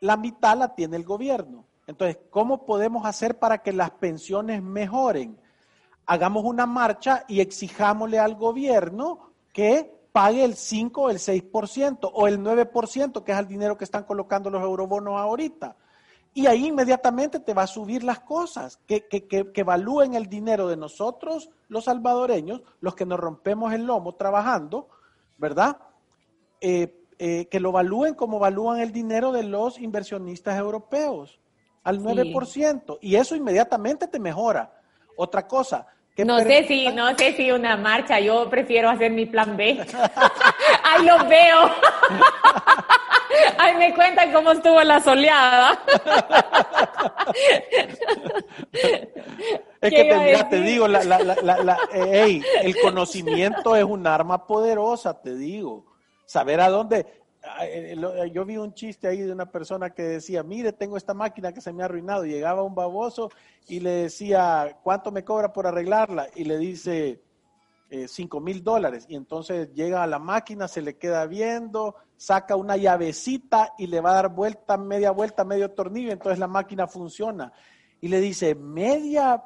la 0.00 0.16
mitad 0.16 0.56
la 0.56 0.74
tiene 0.74 0.96
el 0.96 1.04
gobierno. 1.04 1.64
Entonces, 1.86 2.18
¿cómo 2.30 2.64
podemos 2.64 3.04
hacer 3.04 3.38
para 3.38 3.58
que 3.58 3.72
las 3.72 3.90
pensiones 3.90 4.62
mejoren? 4.62 5.38
Hagamos 6.06 6.44
una 6.44 6.66
marcha 6.66 7.24
y 7.28 7.40
exijámosle 7.40 8.18
al 8.18 8.34
gobierno 8.34 9.30
que 9.52 10.00
pague 10.12 10.44
el 10.44 10.54
5 10.54 11.02
o 11.02 11.10
el 11.10 11.18
6% 11.18 12.10
o 12.12 12.26
el 12.26 12.40
9%, 12.40 13.24
que 13.24 13.32
es 13.32 13.38
el 13.38 13.46
dinero 13.46 13.76
que 13.76 13.84
están 13.84 14.04
colocando 14.04 14.50
los 14.50 14.62
eurobonos 14.62 15.18
ahorita. 15.20 15.76
Y 16.32 16.46
ahí 16.46 16.66
inmediatamente 16.66 17.40
te 17.40 17.54
va 17.54 17.62
a 17.62 17.66
subir 17.66 18.04
las 18.04 18.20
cosas, 18.20 18.78
que, 18.86 19.08
que, 19.08 19.26
que, 19.26 19.52
que, 19.52 19.60
evalúen 19.62 20.14
el 20.14 20.28
dinero 20.28 20.68
de 20.68 20.76
nosotros, 20.76 21.50
los 21.68 21.84
salvadoreños, 21.84 22.62
los 22.80 22.94
que 22.94 23.04
nos 23.04 23.18
rompemos 23.18 23.72
el 23.72 23.84
lomo 23.84 24.14
trabajando, 24.14 24.88
¿verdad? 25.38 25.78
Eh, 26.60 27.00
eh, 27.18 27.48
que 27.50 27.60
lo 27.60 27.70
evalúen 27.70 28.14
como 28.14 28.38
evalúan 28.38 28.80
el 28.80 28.92
dinero 28.92 29.32
de 29.32 29.42
los 29.42 29.78
inversionistas 29.78 30.58
europeos, 30.58 31.40
al 31.82 32.00
9%. 32.00 32.98
Y 33.02 33.16
eso 33.16 33.36
inmediatamente 33.36 34.06
te 34.06 34.18
mejora. 34.18 34.72
Otra 35.16 35.46
cosa, 35.46 35.86
no 36.24 36.38
sé 36.40 36.64
si, 36.66 36.88
no 36.88 37.16
sé 37.16 37.32
si 37.34 37.50
una 37.50 37.76
marcha, 37.76 38.20
yo 38.20 38.48
prefiero 38.48 38.88
hacer 38.90 39.10
mi 39.10 39.26
plan 39.26 39.56
B. 39.56 39.80
Ahí 40.84 41.04
los 41.06 41.28
veo. 41.28 41.70
Ahí 43.58 43.76
me 43.76 43.94
cuentan 43.94 44.32
cómo 44.32 44.52
estuvo 44.52 44.82
la 44.82 45.00
soleada. 45.00 45.78
es 49.80 49.90
que 49.90 50.44
te, 50.50 50.60
digo, 50.60 50.88
la, 50.88 51.04
la, 51.04 51.18
la, 51.42 51.78
eh, 51.92 52.42
el 52.62 52.80
conocimiento 52.80 53.76
es 53.76 53.84
un 53.84 54.06
arma 54.06 54.46
poderosa, 54.46 55.20
te 55.20 55.34
digo. 55.36 55.86
Saber 56.26 56.60
a 56.60 56.68
dónde, 56.68 57.19
yo 58.32 58.44
vi 58.44 58.56
un 58.56 58.74
chiste 58.74 59.08
ahí 59.08 59.20
de 59.20 59.32
una 59.32 59.46
persona 59.46 59.90
que 59.90 60.02
decía, 60.02 60.42
mire, 60.42 60.72
tengo 60.72 60.96
esta 60.96 61.14
máquina 61.14 61.52
que 61.52 61.60
se 61.60 61.72
me 61.72 61.82
ha 61.82 61.86
arruinado. 61.86 62.24
llegaba 62.24 62.62
un 62.62 62.74
baboso 62.74 63.30
y 63.68 63.80
le 63.80 63.90
decía, 63.90 64.78
¿cuánto 64.82 65.10
me 65.10 65.24
cobra 65.24 65.52
por 65.52 65.66
arreglarla? 65.66 66.28
Y 66.34 66.44
le 66.44 66.58
dice, 66.58 67.20
eh, 67.90 68.06
cinco 68.08 68.40
mil 68.40 68.62
dólares. 68.62 69.06
Y 69.08 69.16
entonces 69.16 69.72
llega 69.74 70.02
a 70.02 70.06
la 70.06 70.18
máquina, 70.18 70.68
se 70.68 70.82
le 70.82 70.96
queda 70.96 71.26
viendo, 71.26 71.96
saca 72.16 72.56
una 72.56 72.76
llavecita 72.76 73.74
y 73.78 73.86
le 73.86 74.00
va 74.00 74.12
a 74.12 74.14
dar 74.14 74.28
vuelta, 74.28 74.76
media 74.76 75.10
vuelta, 75.10 75.44
medio 75.44 75.70
tornillo. 75.70 76.12
Entonces 76.12 76.38
la 76.38 76.46
máquina 76.46 76.86
funciona. 76.86 77.52
Y 78.00 78.08
le 78.08 78.20
dice, 78.20 78.54
media 78.54 79.42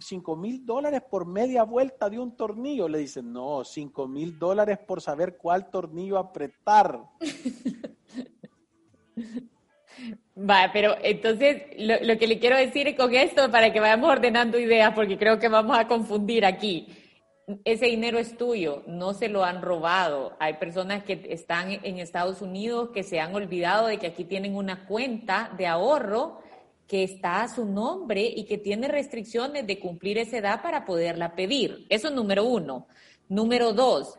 5 0.00 0.36
mil 0.36 0.64
dólares 0.66 1.02
por 1.08 1.26
media 1.26 1.62
vuelta 1.62 2.10
de 2.10 2.18
un 2.18 2.36
tornillo. 2.36 2.88
Le 2.88 2.98
dicen, 2.98 3.32
no, 3.32 3.64
5 3.64 4.06
mil 4.08 4.38
dólares 4.38 4.78
por 4.78 5.00
saber 5.00 5.36
cuál 5.36 5.70
tornillo 5.70 6.18
apretar. 6.18 7.00
Va, 10.36 10.70
pero 10.72 10.96
entonces 11.02 11.62
lo, 11.78 12.18
que 12.18 12.26
le 12.26 12.38
quiero 12.38 12.56
decir 12.56 12.96
con 12.96 13.14
esto, 13.14 13.50
para 13.50 13.72
que 13.72 13.80
vayamos 13.80 14.10
ordenando 14.10 14.58
ideas, 14.58 14.94
porque 14.94 15.18
creo 15.18 15.38
que 15.38 15.48
vamos 15.48 15.78
a 15.78 15.86
confundir 15.86 16.46
aquí. 16.46 16.88
Ese 17.64 17.86
dinero 17.86 18.18
es 18.18 18.36
tuyo, 18.36 18.84
no 18.86 19.12
se 19.12 19.28
lo 19.28 19.44
han 19.44 19.60
robado. 19.60 20.36
Hay 20.38 20.54
personas 20.54 21.02
que 21.02 21.26
están 21.30 21.70
en 21.70 21.98
Estados 21.98 22.40
Unidos 22.42 22.90
que 22.94 23.02
se 23.02 23.20
han 23.20 23.34
olvidado 23.34 23.88
de 23.88 23.98
que 23.98 24.06
aquí 24.06 24.24
tienen 24.24 24.54
una 24.54 24.86
cuenta 24.86 25.52
de 25.58 25.66
ahorro 25.66 26.40
que 26.90 27.04
está 27.04 27.42
a 27.42 27.48
su 27.48 27.64
nombre 27.64 28.20
y 28.34 28.42
que 28.46 28.58
tiene 28.58 28.88
restricciones 28.88 29.64
de 29.64 29.78
cumplir 29.78 30.18
esa 30.18 30.38
edad 30.38 30.60
para 30.60 30.84
poderla 30.84 31.36
pedir. 31.36 31.86
Eso 31.88 32.08
es 32.08 32.14
número 32.14 32.42
uno. 32.42 32.88
Número 33.28 33.72
dos, 33.72 34.18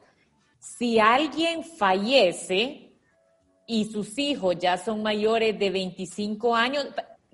si 0.58 0.98
alguien 0.98 1.66
fallece 1.66 2.94
y 3.68 3.92
sus 3.92 4.18
hijos 4.18 4.56
ya 4.58 4.78
son 4.78 5.04
mayores 5.04 5.60
de 5.60 5.70
25 5.70 6.56
años, 6.56 6.88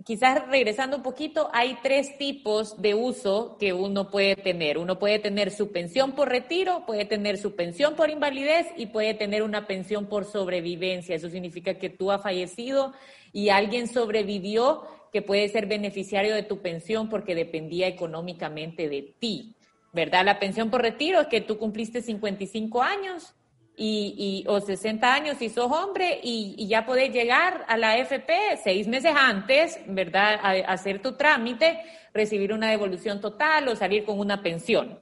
quizás 0.03 0.47
regresando 0.47 0.97
un 0.97 1.03
poquito, 1.03 1.51
hay 1.53 1.77
tres 1.83 2.17
tipos 2.17 2.81
de 2.81 2.95
uso 2.95 3.57
que 3.59 3.73
uno 3.73 4.09
puede 4.09 4.37
tener. 4.37 4.79
Uno 4.79 4.97
puede 4.97 5.19
tener 5.19 5.51
su 5.51 5.71
pensión 5.71 6.13
por 6.13 6.29
retiro, 6.29 6.83
puede 6.87 7.05
tener 7.05 7.37
su 7.37 7.55
pensión 7.55 7.95
por 7.95 8.09
invalidez 8.09 8.65
y 8.75 8.87
puede 8.87 9.13
tener 9.13 9.43
una 9.43 9.67
pensión 9.67 10.07
por 10.07 10.25
sobrevivencia. 10.25 11.15
Eso 11.15 11.29
significa 11.29 11.75
que 11.75 11.91
tú 11.91 12.09
has 12.09 12.23
fallecido 12.23 12.93
y 13.31 13.49
alguien 13.49 13.87
sobrevivió 13.87 14.96
que 15.17 15.23
puede 15.23 15.49
ser 15.49 15.65
beneficiario 15.65 16.35
de 16.35 16.43
tu 16.43 16.61
pensión 16.61 17.09
porque 17.09 17.33
dependía 17.33 17.87
económicamente 17.87 18.87
de 18.87 19.15
ti, 19.17 19.55
¿verdad? 19.91 20.23
La 20.23 20.37
pensión 20.37 20.69
por 20.69 20.83
retiro 20.83 21.19
es 21.19 21.25
que 21.25 21.41
tú 21.41 21.57
cumpliste 21.57 22.03
55 22.03 22.83
años 22.83 23.33
y, 23.75 24.43
o 24.47 24.59
60 24.59 25.11
años 25.11 25.41
y 25.41 25.49
sos 25.49 25.71
hombre 25.71 26.19
y, 26.21 26.67
ya 26.67 26.85
podés 26.85 27.11
llegar 27.11 27.65
a 27.67 27.77
la 27.77 27.97
FP 27.97 28.31
seis 28.63 28.87
meses 28.87 29.11
antes, 29.17 29.79
¿verdad? 29.87 30.39
A 30.39 30.51
hacer 30.71 31.01
tu 31.01 31.13
trámite, 31.13 31.79
recibir 32.13 32.53
una 32.53 32.69
devolución 32.69 33.19
total 33.19 33.69
o 33.69 33.75
salir 33.75 34.05
con 34.05 34.19
una 34.19 34.43
pensión. 34.43 34.99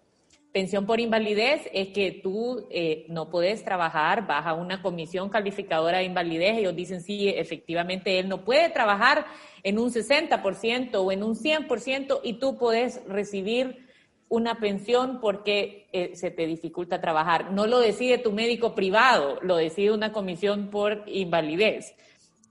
Pensión 0.55 0.85
por 0.85 1.01
invalidez 1.01 1.69
es 1.73 1.89
que 1.89 2.13
tú 2.23 2.65
eh, 2.69 3.05
no 3.09 3.29
puedes 3.29 3.65
trabajar, 3.65 4.25
baja 4.25 4.53
una 4.53 4.81
comisión 4.81 5.27
calificadora 5.27 5.97
de 5.97 6.05
invalidez, 6.05 6.59
ellos 6.59 6.73
dicen 6.73 7.01
sí, 7.01 7.27
efectivamente 7.27 8.19
él 8.19 8.29
no 8.29 8.45
puede 8.45 8.69
trabajar 8.69 9.25
en 9.63 9.77
un 9.77 9.91
60% 9.91 10.91
o 10.93 11.11
en 11.11 11.23
un 11.23 11.35
100% 11.35 12.21
y 12.23 12.39
tú 12.39 12.57
puedes 12.57 13.05
recibir 13.05 13.85
una 14.29 14.57
pensión 14.61 15.19
porque 15.19 15.89
eh, 15.91 16.15
se 16.15 16.31
te 16.31 16.47
dificulta 16.47 17.01
trabajar. 17.01 17.51
No 17.51 17.67
lo 17.67 17.79
decide 17.79 18.17
tu 18.17 18.31
médico 18.31 18.73
privado, 18.75 19.39
lo 19.41 19.57
decide 19.57 19.91
una 19.91 20.13
comisión 20.13 20.69
por 20.69 21.03
invalidez. 21.07 21.95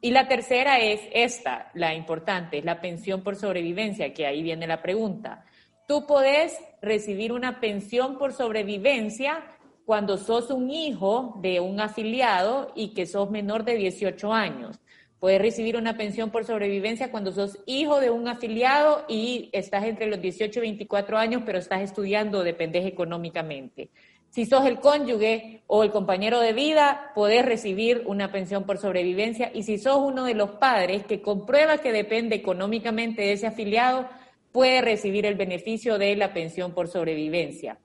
Y 0.02 0.10
la 0.10 0.28
tercera 0.28 0.78
es 0.78 1.00
esta, 1.14 1.70
la 1.72 1.94
importante, 1.94 2.58
es 2.58 2.66
la 2.66 2.82
pensión 2.82 3.22
por 3.22 3.36
sobrevivencia, 3.36 4.12
que 4.12 4.26
ahí 4.26 4.42
viene 4.42 4.66
la 4.66 4.82
pregunta. 4.82 5.46
Tú 5.86 6.06
podés 6.06 6.58
recibir 6.80 7.32
una 7.32 7.60
pensión 7.60 8.16
por 8.16 8.32
sobrevivencia 8.32 9.44
cuando 9.84 10.16
sos 10.16 10.50
un 10.50 10.70
hijo 10.70 11.38
de 11.42 11.60
un 11.60 11.78
afiliado 11.78 12.72
y 12.74 12.94
que 12.94 13.06
sos 13.06 13.30
menor 13.30 13.64
de 13.64 13.76
18 13.76 14.32
años. 14.32 14.80
Puedes 15.20 15.40
recibir 15.40 15.76
una 15.76 15.96
pensión 15.96 16.30
por 16.30 16.44
sobrevivencia 16.44 17.10
cuando 17.10 17.32
sos 17.32 17.58
hijo 17.66 18.00
de 18.00 18.10
un 18.10 18.28
afiliado 18.28 19.04
y 19.08 19.50
estás 19.52 19.84
entre 19.84 20.06
los 20.06 20.20
18 20.20 20.58
y 20.58 20.62
24 20.62 21.18
años, 21.18 21.42
pero 21.44 21.58
estás 21.58 21.82
estudiando, 21.82 22.42
dependes 22.42 22.86
económicamente. 22.86 23.90
Si 24.30 24.46
sos 24.46 24.66
el 24.66 24.80
cónyuge 24.80 25.62
o 25.66 25.84
el 25.84 25.92
compañero 25.92 26.40
de 26.40 26.52
vida, 26.52 27.12
podés 27.14 27.44
recibir 27.44 28.02
una 28.06 28.32
pensión 28.32 28.64
por 28.64 28.78
sobrevivencia. 28.78 29.50
Y 29.54 29.62
si 29.62 29.78
sos 29.78 29.98
uno 29.98 30.24
de 30.24 30.34
los 30.34 30.50
padres 30.52 31.04
que 31.04 31.22
comprueba 31.22 31.78
que 31.78 31.92
depende 31.92 32.34
económicamente 32.34 33.22
de 33.22 33.32
ese 33.32 33.46
afiliado, 33.46 34.08
puede 34.54 34.80
recibir 34.82 35.26
el 35.26 35.34
beneficio 35.34 35.98
de 35.98 36.14
la 36.14 36.32
pensión 36.32 36.72
por 36.74 36.86
sobrevivencia. 36.86 37.76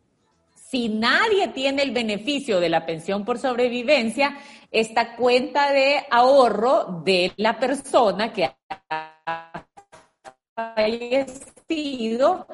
Si 0.53 0.87
nadie 0.87 1.47
tiene 1.47 1.81
el 1.81 1.89
beneficio 1.89 2.59
de 2.59 2.69
la 2.69 2.85
pensión 2.85 3.25
por 3.25 3.39
sobrevivencia, 3.39 4.37
esta 4.69 5.15
cuenta 5.15 5.71
de 5.71 6.05
ahorro 6.11 7.01
de 7.03 7.31
la 7.37 7.57
persona 7.59 8.31
que 8.31 8.51
ha 8.87 9.65
fallecido 10.75 12.45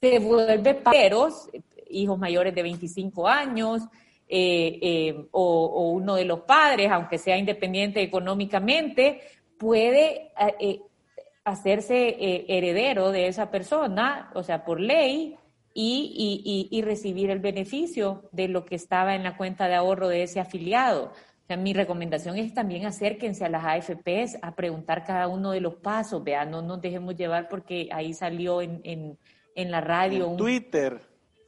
se 0.00 0.20
vuelve 0.20 0.74
pareros, 0.74 1.48
hijos 1.90 2.16
mayores 2.16 2.54
de 2.54 2.62
25 2.62 3.26
años, 3.26 3.82
eh, 4.28 4.78
eh, 4.82 5.26
o, 5.32 5.90
uno 5.90 6.14
de 6.14 6.26
los 6.26 6.42
padres, 6.42 6.92
aunque 6.92 7.18
sea 7.18 7.36
independiente 7.36 8.00
económicamente, 8.00 9.20
puede 9.58 10.30
eh, 10.60 10.80
hacerse 11.44 12.08
eh, 12.08 12.46
heredero 12.48 13.10
de 13.10 13.28
esa 13.28 13.50
persona, 13.50 14.30
o 14.34 14.42
sea, 14.42 14.64
por 14.64 14.80
ley, 14.80 15.36
y, 15.76 16.38
y, 16.70 16.76
y, 16.76 16.82
recibir 16.82 17.30
el 17.30 17.40
beneficio 17.40 18.28
de 18.30 18.46
lo 18.46 18.64
que 18.64 18.76
estaba 18.76 19.16
en 19.16 19.24
la 19.24 19.36
cuenta 19.36 19.66
de 19.66 19.74
ahorro 19.74 20.06
de 20.06 20.22
ese 20.22 20.38
afiliado. 20.38 21.06
O 21.06 21.46
sea, 21.48 21.56
mi 21.56 21.74
recomendación 21.74 22.38
es 22.38 22.54
también 22.54 22.86
acérquense 22.86 23.44
a 23.44 23.48
las 23.48 23.64
AFPs 23.64 24.38
a 24.40 24.54
preguntar 24.54 25.02
cada 25.04 25.26
uno 25.26 25.50
de 25.50 25.60
los 25.60 25.74
pasos, 25.74 26.22
vean, 26.22 26.52
no 26.52 26.62
nos 26.62 26.80
dejemos 26.80 27.16
llevar 27.16 27.48
porque 27.48 27.88
ahí 27.90 28.14
salió 28.14 28.62
en, 28.62 28.80
en, 28.84 29.18
en 29.56 29.70
la 29.72 29.80
radio. 29.80 30.28
un, 30.28 30.36
Twitter. 30.36 31.00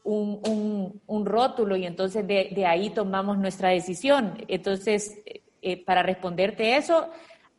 Un, 0.03 0.41
un, 0.45 1.01
un, 1.07 1.27
rótulo 1.27 1.77
y 1.77 1.87
entonces 1.87 2.27
de, 2.27 2.51
de, 2.53 2.67
ahí 2.67 2.91
tomamos 2.91 3.39
nuestra 3.39 3.69
decisión. 3.69 4.45
Entonces, 4.49 5.23
eh, 5.25 5.43
eh, 5.63 5.85
para 5.85 6.03
responderte 6.03 6.77
eso, 6.77 7.11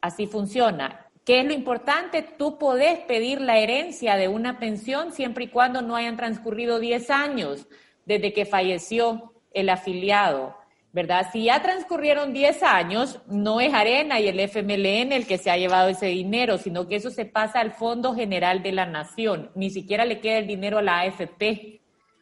así 0.02 0.28
funciona 0.28 1.07
¿Qué 1.28 1.42
es 1.42 1.46
lo 1.46 1.52
importante? 1.52 2.22
Tú 2.22 2.58
podés 2.58 3.00
pedir 3.00 3.42
la 3.42 3.58
herencia 3.58 4.16
de 4.16 4.30
una 4.30 4.60
pensión 4.60 5.12
siempre 5.12 5.44
y 5.44 5.48
cuando 5.50 5.82
no 5.82 5.98
hayan 5.98 6.16
transcurrido 6.16 6.80
10 6.80 7.10
años 7.10 7.68
desde 8.06 8.32
que 8.32 8.46
falleció 8.46 9.34
el 9.52 9.68
afiliado, 9.68 10.56
¿verdad? 10.94 11.28
Si 11.34 11.44
ya 11.44 11.62
transcurrieron 11.62 12.32
10 12.32 12.64
años, 12.64 13.20
no 13.28 13.60
es 13.60 13.74
Arena 13.74 14.22
y 14.22 14.30
el 14.30 14.40
FMLN 14.40 15.12
el 15.12 15.28
que 15.28 15.38
se 15.38 15.52
ha 15.52 15.58
llevado 15.58 15.90
ese 15.90 16.06
dinero, 16.06 16.58
sino 16.58 16.88
que 16.88 16.96
eso 16.96 17.10
se 17.10 17.26
pasa 17.26 17.60
al 17.60 17.74
Fondo 17.74 18.16
General 18.16 18.64
de 18.64 18.72
la 18.72 18.86
Nación. 18.86 19.52
Ni 19.54 19.70
siquiera 19.70 20.06
le 20.06 20.22
queda 20.22 20.38
el 20.38 20.48
dinero 20.48 20.78
a 20.78 20.82
la 20.82 21.02
AFP. 21.02 21.82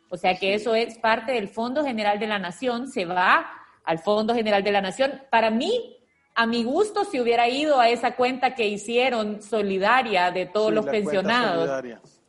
O 0.10 0.18
sea 0.18 0.36
que 0.36 0.56
eso 0.56 0.74
es 0.74 0.98
parte 0.98 1.34
del 1.34 1.48
Fondo 1.48 1.86
General 1.86 2.18
de 2.18 2.26
la 2.26 2.39
Nación, 2.39 2.88
se 2.88 3.06
va 3.06 3.52
al 3.84 4.00
Fondo 4.00 4.34
General 4.34 4.63
de 4.63 4.72
la 4.72 4.82
Nación. 4.82 5.22
Para 5.30 5.52
mí, 5.52 5.94
a 6.36 6.45
mi 6.45 6.63
gusto, 6.65 7.06
si 7.06 7.19
hubiera 7.21 7.48
ido 7.48 7.80
a 7.80 7.89
esa 7.89 8.15
cuenta 8.15 8.54
que 8.56 8.67
hicieron 8.67 9.41
solidaria 9.41 10.32
de 10.32 10.45
todos 10.45 10.71
los 10.74 10.86
pensionados, 10.86 11.69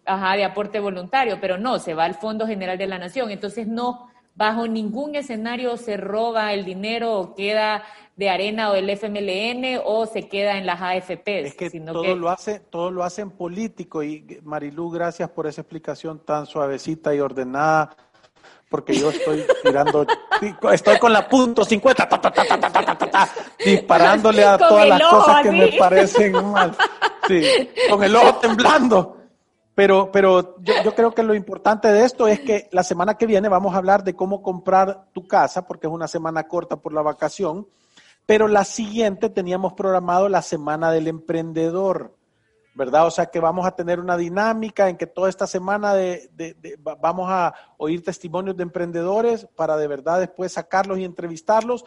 ajá, 0.04 0.36
de 0.36 0.44
aporte 0.44 0.78
voluntario, 0.78 1.38
pero 1.40 1.58
no, 1.58 1.80
se 1.80 1.92
va 1.94 2.04
al 2.04 2.14
Fondo 2.14 2.46
General 2.46 2.78
de 2.78 2.86
la 2.86 2.98
Nación. 2.98 3.32
Entonces, 3.32 3.66
no, 3.66 4.08
bajo 4.36 4.68
ningún 4.68 5.16
escenario 5.16 5.76
se 5.76 5.96
roba 5.96 6.52
el 6.52 6.64
dinero 6.64 7.18
o 7.18 7.34
queda 7.34 7.82
de 8.14 8.30
arena 8.30 8.70
o 8.70 8.74
del 8.74 8.88
FMLN 8.88 9.80
o 9.84 10.06
se 10.06 10.28
queda 10.28 10.56
en 10.56 10.66
las 10.66 10.80
AFPs. 10.80 11.26
Es 11.26 11.54
que 11.54 11.68
todo 11.68 12.14
lo 12.14 12.30
hace, 12.30 12.60
todo 12.60 12.90
lo 12.90 13.02
hacen 13.02 13.30
político 13.30 14.02
y 14.02 14.40
Marilú, 14.42 14.88
gracias 14.88 15.28
por 15.30 15.46
esa 15.46 15.62
explicación 15.62 16.24
tan 16.24 16.46
suavecita 16.46 17.14
y 17.14 17.20
ordenada 17.20 17.94
porque 18.68 18.94
yo 18.94 19.10
estoy 19.10 19.44
tirando, 19.62 20.06
estoy 20.72 20.98
con 20.98 21.12
la 21.12 21.28
punto 21.28 21.64
50, 21.64 22.08
disparándole 23.64 24.44
a 24.44 24.58
todas 24.58 24.88
las 24.88 25.02
cosas 25.02 25.42
que 25.42 25.50
me 25.52 25.68
parecen 25.78 26.32
mal. 26.50 26.76
Sí, 27.28 27.42
con 27.88 28.02
el 28.02 28.14
ojo 28.16 28.36
temblando. 28.36 29.16
Pero, 29.74 30.10
pero 30.10 30.56
yo, 30.62 30.74
yo, 30.82 30.94
creo 30.94 31.12
que 31.12 31.22
lo 31.22 31.34
importante 31.34 31.88
de 31.88 32.04
esto 32.04 32.26
es 32.26 32.40
que 32.40 32.68
la 32.72 32.82
semana 32.82 33.18
que 33.18 33.26
viene 33.26 33.48
vamos 33.48 33.74
a 33.74 33.76
hablar 33.76 34.04
de 34.04 34.14
cómo 34.14 34.42
comprar 34.42 35.04
tu 35.12 35.28
casa, 35.28 35.66
porque 35.66 35.86
es 35.86 35.92
una 35.92 36.08
semana 36.08 36.44
corta 36.44 36.76
por 36.76 36.94
la 36.94 37.02
vacación. 37.02 37.66
Pero 38.24 38.48
la 38.48 38.64
siguiente 38.64 39.28
teníamos 39.28 39.74
programado 39.74 40.28
la 40.28 40.42
semana 40.42 40.90
del 40.90 41.08
emprendedor. 41.08 42.15
¿Verdad? 42.76 43.06
O 43.06 43.10
sea 43.10 43.26
que 43.26 43.40
vamos 43.40 43.66
a 43.66 43.70
tener 43.74 43.98
una 43.98 44.18
dinámica 44.18 44.90
en 44.90 44.98
que 44.98 45.06
toda 45.06 45.30
esta 45.30 45.46
semana 45.46 45.94
de, 45.94 46.30
vamos 47.00 47.26
a 47.30 47.54
oír 47.78 48.04
testimonios 48.04 48.54
de 48.54 48.64
emprendedores 48.64 49.48
para 49.56 49.78
de 49.78 49.88
verdad 49.88 50.20
después 50.20 50.52
sacarlos 50.52 50.98
y 50.98 51.04
entrevistarlos. 51.04 51.86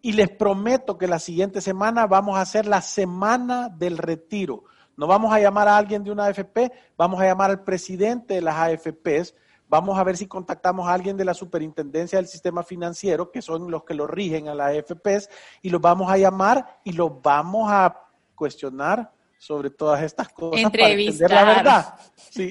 Y 0.00 0.12
les 0.12 0.30
prometo 0.30 0.96
que 0.96 1.06
la 1.06 1.18
siguiente 1.18 1.60
semana 1.60 2.06
vamos 2.06 2.38
a 2.38 2.40
hacer 2.40 2.64
la 2.66 2.80
semana 2.80 3.68
del 3.68 3.98
retiro. 3.98 4.64
No 4.96 5.06
vamos 5.06 5.30
a 5.32 5.40
llamar 5.40 5.68
a 5.68 5.76
alguien 5.76 6.02
de 6.02 6.10
una 6.10 6.24
AFP, 6.26 6.72
vamos 6.96 7.20
a 7.20 7.26
llamar 7.26 7.50
al 7.50 7.62
presidente 7.62 8.34
de 8.34 8.40
las 8.40 8.54
AFPs, 8.54 9.34
vamos 9.68 9.98
a 9.98 10.04
ver 10.04 10.16
si 10.16 10.26
contactamos 10.26 10.88
a 10.88 10.94
alguien 10.94 11.18
de 11.18 11.24
la 11.26 11.34
superintendencia 11.34 12.18
del 12.18 12.28
sistema 12.28 12.62
financiero, 12.62 13.30
que 13.30 13.42
son 13.42 13.70
los 13.70 13.84
que 13.84 13.92
lo 13.92 14.06
rigen 14.06 14.48
a 14.48 14.54
las 14.54 14.74
AFPs, 14.74 15.28
y 15.62 15.68
los 15.68 15.80
vamos 15.80 16.10
a 16.10 16.16
llamar 16.16 16.80
y 16.84 16.92
los 16.92 17.20
vamos 17.20 17.70
a 17.70 18.06
cuestionar 18.34 19.13
sobre 19.44 19.68
todas 19.68 20.02
estas 20.02 20.30
cosas 20.30 20.64
entrevistar. 20.64 21.28
para 21.28 21.44
la 21.44 21.54
verdad. 21.54 21.94
Sí. 22.16 22.50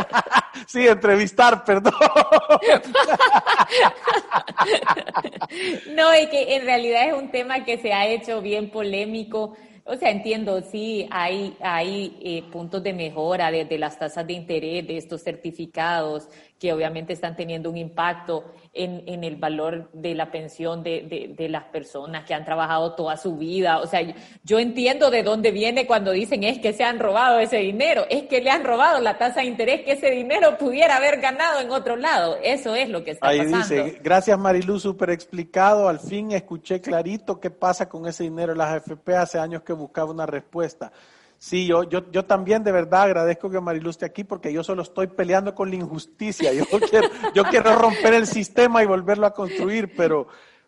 sí, 0.68 0.86
entrevistar, 0.86 1.64
perdón. 1.64 1.94
no, 5.96 6.20
y 6.20 6.28
que 6.28 6.56
en 6.56 6.66
realidad 6.66 7.08
es 7.08 7.14
un 7.14 7.30
tema 7.30 7.64
que 7.64 7.78
se 7.78 7.94
ha 7.94 8.06
hecho 8.06 8.42
bien 8.42 8.70
polémico 8.70 9.56
o 9.90 9.96
sea, 9.96 10.10
entiendo, 10.10 10.60
sí, 10.60 11.08
hay, 11.10 11.56
hay 11.60 12.18
eh, 12.20 12.42
puntos 12.52 12.82
de 12.82 12.92
mejora 12.92 13.50
desde 13.50 13.78
las 13.78 13.98
tasas 13.98 14.26
de 14.26 14.34
interés 14.34 14.86
de 14.86 14.98
estos 14.98 15.22
certificados 15.22 16.28
que 16.58 16.72
obviamente 16.72 17.12
están 17.12 17.36
teniendo 17.36 17.70
un 17.70 17.76
impacto 17.76 18.52
en, 18.72 19.02
en 19.06 19.22
el 19.22 19.36
valor 19.36 19.90
de 19.92 20.14
la 20.14 20.30
pensión 20.30 20.82
de, 20.82 21.02
de, 21.02 21.34
de, 21.36 21.48
las 21.48 21.64
personas 21.64 22.24
que 22.24 22.34
han 22.34 22.44
trabajado 22.44 22.94
toda 22.94 23.16
su 23.16 23.36
vida. 23.36 23.78
O 23.78 23.86
sea, 23.86 24.00
yo 24.42 24.58
entiendo 24.58 25.10
de 25.10 25.22
dónde 25.22 25.52
viene 25.52 25.86
cuando 25.86 26.10
dicen 26.10 26.42
es 26.42 26.58
que 26.58 26.72
se 26.72 26.84
han 26.84 26.98
robado 26.98 27.38
ese 27.38 27.58
dinero, 27.58 28.04
es 28.10 28.24
que 28.24 28.40
le 28.40 28.50
han 28.50 28.64
robado 28.64 29.00
la 29.00 29.18
tasa 29.18 29.40
de 29.40 29.46
interés 29.46 29.82
que 29.82 29.92
ese 29.92 30.10
dinero 30.10 30.58
pudiera 30.58 30.96
haber 30.96 31.20
ganado 31.20 31.60
en 31.60 31.70
otro 31.70 31.96
lado. 31.96 32.38
Eso 32.42 32.74
es 32.74 32.88
lo 32.88 33.04
que 33.04 33.12
está 33.12 33.28
Ahí 33.28 33.38
pasando. 33.38 33.84
dice, 33.84 34.00
gracias 34.02 34.38
Marilu, 34.38 34.80
súper 34.80 35.10
explicado. 35.10 35.88
Al 35.88 36.00
fin 36.00 36.32
escuché 36.32 36.80
clarito 36.80 37.38
qué 37.38 37.50
pasa 37.50 37.88
con 37.88 38.06
ese 38.06 38.24
dinero 38.24 38.52
de 38.52 38.58
las 38.58 38.72
AFP. 38.72 39.14
Hace 39.16 39.38
años 39.38 39.62
que 39.62 39.72
buscaba 39.72 40.10
una 40.10 40.26
respuesta. 40.26 40.92
Sí, 41.38 41.66
yo, 41.66 41.84
yo, 41.84 42.10
yo 42.10 42.24
también 42.24 42.64
de 42.64 42.72
verdad 42.72 43.02
agradezco 43.02 43.48
que 43.48 43.60
Marilu 43.60 43.90
esté 43.90 44.04
aquí 44.04 44.24
porque 44.24 44.52
yo 44.52 44.64
solo 44.64 44.82
estoy 44.82 45.06
peleando 45.06 45.54
con 45.54 45.70
la 45.70 45.76
injusticia. 45.76 46.52
Yo 46.52 46.64
quiero, 46.90 47.08
yo 47.32 47.44
quiero 47.44 47.76
romper 47.76 48.14
el 48.14 48.26
sistema 48.26 48.82
y 48.82 48.86
volverlo 48.86 49.24
a 49.24 49.32
construir, 49.32 49.94
pero, 49.96 50.26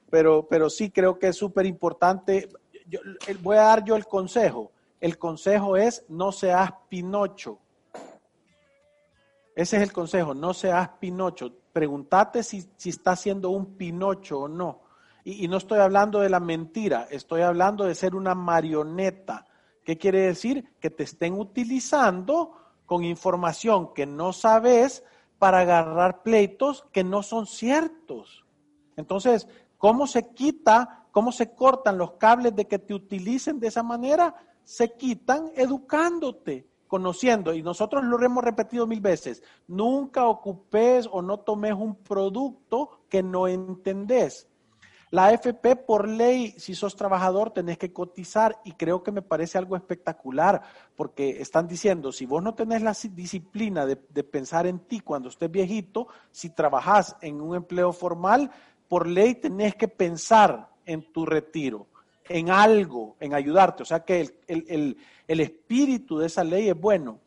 pero, 0.09 0.47
pero 0.49 0.71
sí 0.71 0.91
creo 0.91 1.19
que 1.19 1.29
es 1.29 1.37
súper 1.37 1.67
importante. 1.67 2.49
Voy 3.41 3.57
a 3.57 3.63
dar 3.63 3.85
yo 3.85 3.97
el 3.97 4.07
consejo. 4.07 4.71
El 5.01 5.19
consejo 5.19 5.77
es 5.77 6.05
no 6.09 6.31
seas 6.31 6.73
Pinocho. 6.89 7.59
Ese 9.57 9.77
es 9.77 9.83
el 9.83 9.93
consejo, 9.93 10.35
no 10.35 10.55
seas 10.55 10.89
Pinocho. 11.01 11.53
Pregúntate 11.73 12.45
si, 12.45 12.65
si 12.77 12.91
está 12.91 13.17
siendo 13.17 13.51
un 13.51 13.77
Pinocho 13.77 14.41
o 14.41 14.49
no. 14.49 14.83
Y 15.25 15.49
no 15.49 15.57
estoy 15.57 15.81
hablando 15.81 16.21
de 16.21 16.31
la 16.31 16.41
mentira, 16.41 17.07
estoy 17.11 17.43
hablando 17.43 17.85
de 17.85 17.95
ser 17.95 18.15
una 18.15 18.35
marioneta 18.35 19.45
¿Qué 19.85 19.97
quiere 19.97 20.21
decir? 20.21 20.73
Que 20.81 20.91
te 20.91 21.05
estén 21.05 21.39
utilizando 21.39 22.53
con 22.87 23.05
información 23.05 23.95
que 23.95 24.07
no 24.07 24.33
sabes 24.33 25.05
para 25.39 25.61
agarrar 25.61 26.23
pleitos 26.23 26.85
que 26.93 27.03
no 27.03 27.23
son 27.23 27.47
ciertos. 27.47 28.45
Entonces, 28.97 29.49
¿cómo 29.79 30.07
se 30.07 30.35
quita, 30.35 31.07
cómo 31.11 31.33
se 31.33 31.55
cortan 31.55 31.97
los 31.97 32.13
cables 32.13 32.55
de 32.55 32.67
que 32.67 32.79
te 32.79 32.93
utilicen 32.93 33.59
de 33.59 33.69
esa 33.69 33.83
manera? 33.83 34.35
Se 34.65 34.93
quitan 34.97 35.51
educándote, 35.55 36.67
conociendo. 36.87 37.55
Y 37.55 37.63
nosotros 37.63 38.05
lo 38.05 38.23
hemos 38.23 38.45
repetido 38.45 38.87
mil 38.87 39.01
veces. 39.01 39.43
Nunca 39.67 40.27
ocupes 40.27 41.09
o 41.11 41.23
no 41.23 41.39
tomes 41.39 41.73
un 41.73 41.95
producto 41.95 43.01
que 43.09 43.23
no 43.23 43.49
entendés. 43.49 44.50
La 45.11 45.27
AFP 45.27 45.75
por 45.75 46.07
ley, 46.07 46.55
si 46.57 46.77
sos 46.77 46.95
trabajador, 46.95 47.51
tenés 47.51 47.79
que 47.79 47.93
cotizar 47.93 48.61
y 48.65 48.73
creo 48.73 49.03
que 49.03 49.11
me 49.11 49.23
parece 49.23 49.59
algo 49.59 49.75
espectacular 49.75 50.63
porque 50.95 51.41
están 51.43 51.67
diciendo, 51.67 52.13
si 52.13 52.27
vos 52.27 52.41
no 52.41 52.55
tenés 52.55 52.83
la 52.83 52.97
disciplina 53.11 53.87
de, 53.87 53.97
pensar 53.97 54.69
en 54.69 54.79
ti 54.79 55.01
cuando 55.01 55.29
estés 55.29 55.51
viejito, 55.51 56.07
si 56.31 56.51
trabajás 56.51 57.17
en 57.23 57.41
un 57.41 57.57
empleo 57.57 57.93
formal, 57.93 58.53
por 58.87 59.09
ley 59.09 59.35
tenés 59.35 59.75
que 59.75 59.89
pensar 59.89 60.71
en 60.87 61.13
tu 61.13 61.27
retiro, 61.27 61.89
en 62.29 62.51
algo, 62.51 63.17
en 63.19 63.35
ayudarte. 63.35 63.83
O 63.83 63.87
sea 63.87 64.05
que 64.05 64.43
el, 64.47 64.97
el 65.27 65.41
espíritu 65.41 66.19
de 66.19 66.27
esa 66.29 66.45
ley 66.45 66.69
es 66.69 66.81
bueno. 66.81 67.19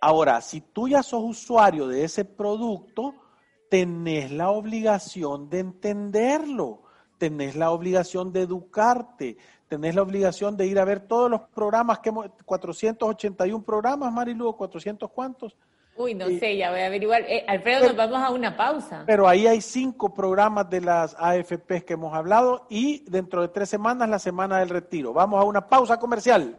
Ahora, 0.00 0.40
si 0.40 0.60
tú 0.60 0.86
ya 0.86 1.02
sos 1.02 1.24
usuario 1.24 1.88
de 1.88 2.04
ese 2.04 2.24
producto, 2.24 3.14
tenés 3.68 4.30
la 4.30 4.50
obligación 4.50 5.50
de 5.50 5.58
entenderlo 5.58 6.81
tenés 7.22 7.54
la 7.54 7.70
obligación 7.70 8.32
de 8.32 8.40
educarte, 8.40 9.36
tenés 9.68 9.94
la 9.94 10.02
obligación 10.02 10.56
de 10.56 10.66
ir 10.66 10.80
a 10.80 10.84
ver 10.84 10.98
todos 10.98 11.30
los 11.30 11.42
programas 11.54 12.00
que 12.00 12.08
hemos, 12.08 12.26
481 12.44 13.64
programas, 13.64 14.12
Marilu, 14.12 14.56
400 14.56 15.08
cuántos. 15.08 15.56
Uy, 15.94 16.14
no 16.16 16.26
sé, 16.26 16.56
ya 16.56 16.72
voy 16.72 16.80
a 16.80 16.86
averiguar. 16.86 17.22
Eh, 17.28 17.44
Alfredo, 17.46 17.86
nos 17.86 17.96
vamos 17.96 18.18
a 18.20 18.30
una 18.30 18.56
pausa. 18.56 19.04
Pero 19.06 19.28
ahí 19.28 19.46
hay 19.46 19.60
cinco 19.60 20.12
programas 20.12 20.68
de 20.68 20.80
las 20.80 21.14
AFPs 21.16 21.84
que 21.84 21.92
hemos 21.92 22.12
hablado 22.12 22.66
y 22.68 23.08
dentro 23.08 23.40
de 23.42 23.46
tres 23.46 23.68
semanas 23.68 24.08
la 24.08 24.18
semana 24.18 24.58
del 24.58 24.70
retiro. 24.70 25.12
Vamos 25.12 25.40
a 25.40 25.44
una 25.44 25.68
pausa 25.68 26.00
comercial. 26.00 26.58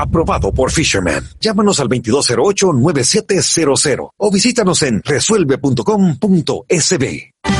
Aprobado 0.00 0.52
por 0.52 0.70
Fisherman. 0.70 1.28
Llámanos 1.40 1.80
al 1.80 1.88
2208-9700 1.88 4.10
o 4.16 4.30
visítanos 4.30 4.82
en 4.82 5.02
resuelve.com.sb. 5.04 7.59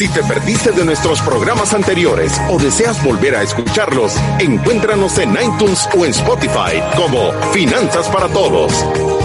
Si 0.00 0.08
te 0.08 0.22
perdiste 0.22 0.72
de 0.72 0.82
nuestros 0.82 1.20
programas 1.20 1.74
anteriores 1.74 2.40
o 2.50 2.56
deseas 2.56 3.04
volver 3.04 3.34
a 3.34 3.42
escucharlos, 3.42 4.16
encuéntranos 4.38 5.18
en 5.18 5.32
iTunes 5.32 5.86
o 5.94 6.06
en 6.06 6.12
Spotify 6.12 6.80
como 6.96 7.32
Finanzas 7.52 8.08
para 8.08 8.26
Todos. 8.28 8.72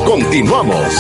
Continuamos. 0.06 0.94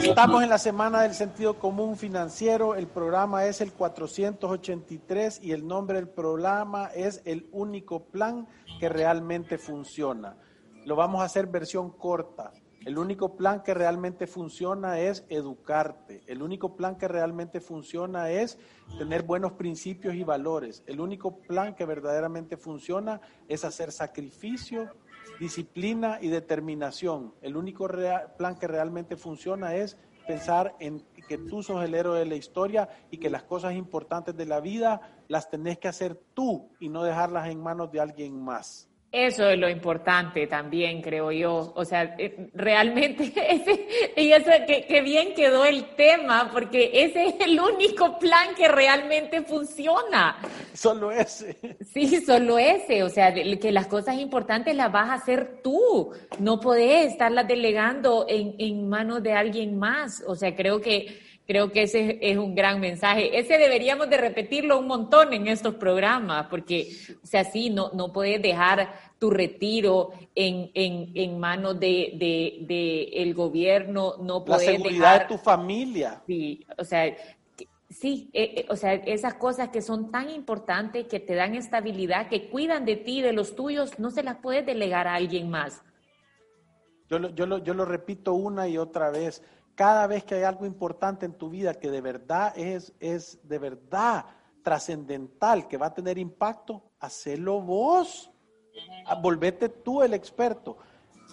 Estamos 0.00 0.44
en 0.44 0.48
la 0.48 0.58
semana 0.58 1.00
del 1.00 1.14
sentido 1.14 1.58
común 1.58 1.96
financiero. 1.96 2.76
El 2.76 2.86
programa 2.86 3.46
es 3.46 3.60
el 3.60 3.72
483 3.72 5.40
y 5.42 5.50
el 5.50 5.66
nombre 5.66 5.96
del 5.96 6.08
programa 6.08 6.90
es 6.94 7.20
El 7.24 7.48
único 7.50 8.04
plan 8.04 8.46
que 8.78 8.88
realmente 8.88 9.58
funciona. 9.58 10.36
Lo 10.84 10.94
vamos 10.94 11.20
a 11.20 11.24
hacer 11.24 11.48
versión 11.48 11.90
corta. 11.90 12.52
El 12.86 12.98
único 12.98 13.34
plan 13.34 13.64
que 13.64 13.74
realmente 13.74 14.28
funciona 14.28 15.00
es 15.00 15.26
educarte. 15.28 16.22
El 16.28 16.40
único 16.40 16.76
plan 16.76 16.96
que 16.96 17.08
realmente 17.08 17.60
funciona 17.60 18.30
es 18.30 18.60
tener 18.96 19.24
buenos 19.24 19.54
principios 19.54 20.14
y 20.14 20.22
valores. 20.22 20.84
El 20.86 21.00
único 21.00 21.36
plan 21.40 21.74
que 21.74 21.84
verdaderamente 21.84 22.56
funciona 22.56 23.20
es 23.48 23.64
hacer 23.64 23.90
sacrificio, 23.90 24.88
disciplina 25.40 26.20
y 26.22 26.28
determinación. 26.28 27.34
El 27.42 27.56
único 27.56 27.88
plan 28.38 28.56
que 28.56 28.68
realmente 28.68 29.16
funciona 29.16 29.74
es 29.74 29.96
pensar 30.28 30.76
en 30.78 31.04
que 31.28 31.38
tú 31.38 31.64
sos 31.64 31.82
el 31.82 31.92
héroe 31.92 32.20
de 32.20 32.26
la 32.26 32.36
historia 32.36 32.88
y 33.10 33.18
que 33.18 33.30
las 33.30 33.42
cosas 33.42 33.74
importantes 33.74 34.36
de 34.36 34.46
la 34.46 34.60
vida 34.60 35.00
las 35.26 35.50
tenés 35.50 35.78
que 35.78 35.88
hacer 35.88 36.22
tú 36.34 36.68
y 36.78 36.88
no 36.88 37.02
dejarlas 37.02 37.48
en 37.48 37.60
manos 37.60 37.90
de 37.90 37.98
alguien 37.98 38.40
más. 38.40 38.88
Eso 39.12 39.48
es 39.48 39.58
lo 39.58 39.68
importante 39.70 40.46
también, 40.46 41.00
creo 41.00 41.32
yo. 41.32 41.72
O 41.74 41.84
sea, 41.84 42.16
eh, 42.18 42.50
realmente, 42.54 43.32
ese, 43.50 43.86
y 44.16 44.32
eso, 44.32 44.50
que, 44.66 45.00
bien 45.00 45.32
quedó 45.34 45.64
el 45.64 45.94
tema, 45.96 46.50
porque 46.52 46.90
ese 46.92 47.28
es 47.28 47.34
el 47.40 47.58
único 47.58 48.18
plan 48.18 48.54
que 48.54 48.68
realmente 48.68 49.42
funciona. 49.42 50.36
Solo 50.74 51.10
ese. 51.12 51.56
Sí, 51.80 52.20
solo 52.20 52.58
ese. 52.58 53.04
O 53.04 53.08
sea, 53.08 53.32
que 53.32 53.72
las 53.72 53.86
cosas 53.86 54.18
importantes 54.18 54.76
las 54.76 54.92
vas 54.92 55.08
a 55.08 55.14
hacer 55.14 55.60
tú. 55.62 56.12
No 56.38 56.60
podés 56.60 57.12
estarlas 57.12 57.48
delegando 57.48 58.26
en, 58.28 58.54
en 58.58 58.88
manos 58.88 59.22
de 59.22 59.32
alguien 59.32 59.78
más. 59.78 60.22
O 60.26 60.34
sea, 60.34 60.54
creo 60.54 60.80
que 60.80 61.25
Creo 61.46 61.70
que 61.70 61.82
ese 61.82 62.18
es 62.20 62.36
un 62.38 62.56
gran 62.56 62.80
mensaje. 62.80 63.38
Ese 63.38 63.56
deberíamos 63.56 64.10
de 64.10 64.16
repetirlo 64.16 64.80
un 64.80 64.88
montón 64.88 65.32
en 65.32 65.46
estos 65.46 65.74
programas, 65.74 66.48
porque, 66.48 66.90
o 67.22 67.26
sea, 67.26 67.44
sí, 67.44 67.70
no, 67.70 67.90
no 67.94 68.12
puedes 68.12 68.42
dejar 68.42 68.92
tu 69.20 69.30
retiro 69.30 70.10
en, 70.34 70.72
en, 70.74 71.12
en 71.14 71.38
manos 71.38 71.78
de, 71.78 72.12
de, 72.18 73.04
el 73.22 73.32
gobierno, 73.32 74.14
no 74.20 74.44
puedes 74.44 74.66
La 74.66 74.72
seguridad 74.72 75.20
de 75.20 75.36
tu 75.36 75.38
familia. 75.38 76.20
Sí, 76.26 76.66
o 76.76 76.82
sea, 76.82 77.14
sí, 77.88 78.28
eh, 78.32 78.54
eh, 78.56 78.66
o 78.68 78.74
sea, 78.74 78.94
esas 78.94 79.34
cosas 79.34 79.68
que 79.68 79.82
son 79.82 80.10
tan 80.10 80.28
importantes, 80.30 81.06
que 81.06 81.20
te 81.20 81.36
dan 81.36 81.54
estabilidad, 81.54 82.28
que 82.28 82.48
cuidan 82.48 82.84
de 82.84 82.96
ti, 82.96 83.22
de 83.22 83.32
los 83.32 83.54
tuyos, 83.54 84.00
no 84.00 84.10
se 84.10 84.24
las 84.24 84.38
puedes 84.38 84.66
delegar 84.66 85.06
a 85.06 85.14
alguien 85.14 85.48
más. 85.48 85.82
Yo 87.08 87.20
lo, 87.20 87.28
yo 87.30 87.46
lo, 87.46 87.58
yo 87.58 87.72
lo 87.72 87.84
repito 87.84 88.34
una 88.34 88.66
y 88.66 88.78
otra 88.78 89.10
vez 89.10 89.44
cada 89.76 90.06
vez 90.08 90.24
que 90.24 90.34
hay 90.34 90.42
algo 90.42 90.66
importante 90.66 91.26
en 91.26 91.34
tu 91.34 91.50
vida 91.50 91.74
que 91.74 91.90
de 91.90 92.00
verdad 92.00 92.52
es, 92.56 92.92
es 92.98 93.38
de 93.44 93.58
verdad 93.58 94.24
trascendental, 94.62 95.68
que 95.68 95.76
va 95.76 95.86
a 95.86 95.94
tener 95.94 96.18
impacto, 96.18 96.82
hacelo 96.98 97.60
vos. 97.60 98.32
Ah, 99.06 99.14
volvete 99.14 99.68
tú 99.68 100.02
el 100.02 100.14
experto. 100.14 100.78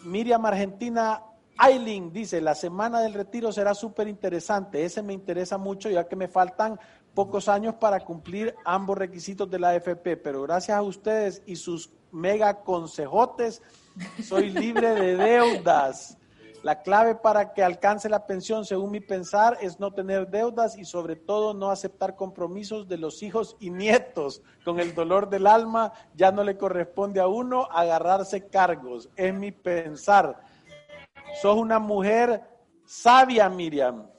Miriam 0.03 0.45
Argentina 0.45 1.23
Aileen 1.58 2.12
dice, 2.12 2.41
la 2.41 2.53
semana 2.53 2.99
del 2.99 3.13
retiro 3.13 3.51
será 3.51 3.73
súper 3.73 4.08
interesante. 4.08 4.84
Ese 4.84 5.01
me 5.01 5.13
interesa 5.13 5.58
mucho 5.58 5.89
ya 5.89 6.08
que 6.08 6.15
me 6.15 6.27
faltan 6.27 6.79
pocos 7.13 7.47
años 7.47 7.75
para 7.75 8.01
cumplir 8.01 8.56
ambos 8.65 8.97
requisitos 8.97 9.49
de 9.49 9.60
la 9.60 9.69
AFP, 9.69 10.17
pero 10.17 10.41
gracias 10.43 10.77
a 10.77 10.82
ustedes 10.82 11.41
y 11.45 11.56
sus 11.56 11.91
mega 12.12 12.62
consejotes, 12.63 13.62
soy 14.21 14.49
libre 14.49 14.93
de 14.93 15.15
deudas. 15.15 16.17
La 16.63 16.82
clave 16.82 17.15
para 17.15 17.54
que 17.54 17.62
alcance 17.62 18.08
la 18.08 18.26
pensión, 18.26 18.63
según 18.63 18.91
mi 18.91 19.02
pensar, 19.02 19.58
es 19.60 19.82
no 19.82 19.93
tener 19.93 20.30
deudas 20.30 20.78
y 20.78 20.86
sobre 20.86 21.17
todo 21.17 21.54
no 21.54 21.69
aceptar 21.69 22.15
compromisos 22.15 22.88
de 22.88 22.97
los 22.97 23.21
hijos 23.21 23.58
y 23.60 23.69
nietos. 23.69 24.41
Con 24.63 24.80
el 24.80 24.95
dolor 24.95 25.30
del 25.30 25.45
alma 25.45 25.91
ya 26.15 26.32
no 26.32 26.41
le 26.41 26.58
corresponde 26.58 27.19
a 27.19 27.28
uno 27.28 27.67
agarrarse 27.69 28.47
cargos. 28.47 29.10
Es 29.17 29.34
mi 29.34 29.52
pensar. 29.52 30.41
Sos 31.41 31.58
una 31.58 31.80
mujer 31.80 32.41
sabia, 32.86 33.49
Miriam. 33.49 34.10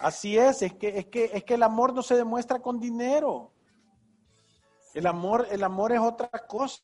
Así 0.00 0.36
es, 0.36 0.60
es 0.62 0.74
que, 0.74 0.98
es 0.98 1.06
que, 1.06 1.30
es 1.32 1.44
que 1.44 1.54
el 1.54 1.62
amor 1.62 1.94
no 1.94 2.02
se 2.02 2.16
demuestra 2.16 2.58
con 2.58 2.80
dinero. 2.80 3.52
El 4.92 5.06
amor, 5.06 5.46
el 5.52 5.62
amor 5.62 5.92
es 5.92 6.00
otra 6.00 6.28
cosa. 6.48 6.82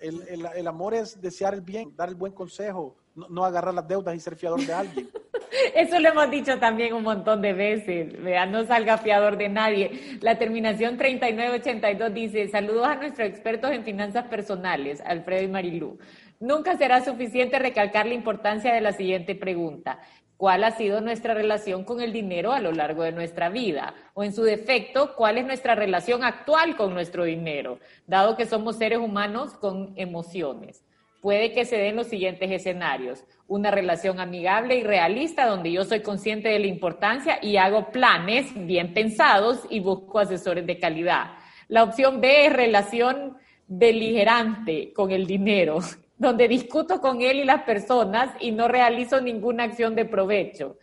El, 0.00 0.66
amor 0.66 0.94
es 0.94 1.20
desear 1.20 1.54
el 1.54 1.60
bien, 1.60 1.94
dar 1.94 2.08
el 2.08 2.14
buen 2.14 2.32
consejo, 2.32 2.96
no, 3.14 3.44
agarrar 3.44 3.74
las 3.74 3.86
deudas 3.86 4.14
y 4.14 4.20
ser 4.20 4.36
fiador 4.36 4.60
de 4.64 4.72
alguien. 4.72 5.10
Eso 5.74 5.98
lo 5.98 6.08
hemos 6.08 6.30
dicho 6.30 6.58
también 6.58 6.94
un 6.94 7.02
montón 7.02 7.42
de 7.42 7.52
veces, 7.52 8.22
vea, 8.22 8.46
no 8.46 8.64
salga 8.64 8.98
fiador 8.98 9.36
de 9.36 9.48
nadie. 9.48 10.18
La 10.20 10.38
terminación 10.38 10.96
3982 10.96 12.14
dice, 12.14 12.48
saludos 12.48 12.86
a 12.86 12.94
nuestros 12.96 13.28
expertos 13.28 13.70
en 13.72 13.84
finanzas 13.84 14.24
personales, 14.26 15.02
Alfredo 15.04 15.42
y 15.42 15.48
Marilú. 15.48 15.98
Nunca 16.38 16.78
será 16.78 17.04
suficiente 17.04 17.58
recalcar 17.58 18.06
la 18.06 18.14
importancia 18.14 18.72
de 18.72 18.80
la 18.80 18.92
siguiente 18.92 19.34
pregunta 19.34 20.00
cuál 20.40 20.64
ha 20.64 20.70
sido 20.70 21.02
nuestra 21.02 21.34
relación 21.34 21.84
con 21.84 22.00
el 22.00 22.14
dinero 22.14 22.52
a 22.52 22.60
lo 22.60 22.72
largo 22.72 23.02
de 23.02 23.12
nuestra 23.12 23.50
vida, 23.50 23.92
o 24.14 24.24
en 24.24 24.32
su 24.32 24.42
defecto, 24.42 25.14
cuál 25.14 25.36
es 25.36 25.44
nuestra 25.44 25.74
relación 25.74 26.24
actual 26.24 26.76
con 26.76 26.94
nuestro 26.94 27.24
dinero, 27.24 27.78
dado 28.06 28.38
que 28.38 28.46
somos 28.46 28.76
seres 28.76 29.00
humanos 29.00 29.52
con 29.52 29.92
emociones. 29.96 30.82
Puede 31.20 31.52
que 31.52 31.66
se 31.66 31.76
den 31.76 31.94
los 31.94 32.06
siguientes 32.06 32.50
escenarios. 32.50 33.22
Una 33.48 33.70
relación 33.70 34.18
amigable 34.18 34.76
y 34.76 34.82
realista 34.82 35.46
donde 35.46 35.72
yo 35.72 35.84
soy 35.84 36.00
consciente 36.00 36.48
de 36.48 36.58
la 36.58 36.68
importancia 36.68 37.38
y 37.42 37.58
hago 37.58 37.90
planes 37.90 38.46
bien 38.54 38.94
pensados 38.94 39.66
y 39.68 39.80
busco 39.80 40.20
asesores 40.20 40.66
de 40.66 40.78
calidad. 40.78 41.32
La 41.68 41.82
opción 41.82 42.22
B 42.22 42.46
es 42.46 42.52
relación 42.54 43.36
beligerante 43.66 44.94
con 44.94 45.10
el 45.10 45.26
dinero, 45.26 45.80
donde 46.20 46.48
discuto 46.48 47.00
con 47.00 47.22
él 47.22 47.38
y 47.38 47.44
las 47.44 47.62
personas 47.62 48.30
y 48.40 48.52
no 48.52 48.68
realizo 48.68 49.22
ninguna 49.22 49.64
acción 49.64 49.94
de 49.94 50.04
provecho. 50.04 50.76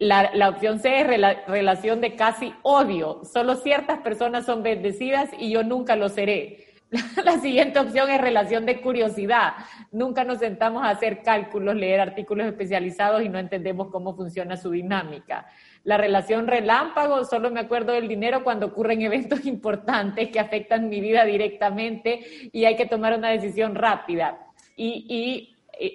La, 0.00 0.48
opción 0.48 0.80
C 0.80 1.00
es 1.00 1.06
relación 1.46 2.00
de 2.00 2.16
casi 2.16 2.52
odio. 2.62 3.22
Solo 3.24 3.54
ciertas 3.54 4.00
personas 4.00 4.44
son 4.44 4.64
bendecidas 4.64 5.30
y 5.38 5.52
yo 5.52 5.62
nunca 5.62 5.94
lo 5.94 6.08
seré. 6.08 6.66
La 7.24 7.38
siguiente 7.38 7.78
opción 7.78 8.10
es 8.10 8.20
relación 8.20 8.66
de 8.66 8.80
curiosidad. 8.80 9.52
Nunca 9.92 10.24
nos 10.24 10.40
sentamos 10.40 10.82
a 10.82 10.90
hacer 10.90 11.22
cálculos, 11.22 11.76
leer 11.76 12.00
artículos 12.00 12.48
especializados 12.48 13.22
y 13.22 13.28
no 13.28 13.38
entendemos 13.38 13.92
cómo 13.92 14.16
funciona 14.16 14.56
su 14.56 14.72
dinámica. 14.72 15.46
La 15.84 15.96
relación 15.96 16.46
relámpago, 16.46 17.24
solo 17.24 17.50
me 17.50 17.60
acuerdo 17.60 17.92
del 17.92 18.08
dinero 18.08 18.44
cuando 18.44 18.66
ocurren 18.66 19.02
eventos 19.02 19.44
importantes 19.46 20.28
que 20.28 20.40
afectan 20.40 20.88
mi 20.88 21.00
vida 21.00 21.24
directamente 21.24 22.20
y 22.52 22.64
hay 22.64 22.76
que 22.76 22.86
tomar 22.86 23.16
una 23.16 23.30
decisión 23.30 23.74
rápida. 23.74 24.38
Y, 24.76 25.48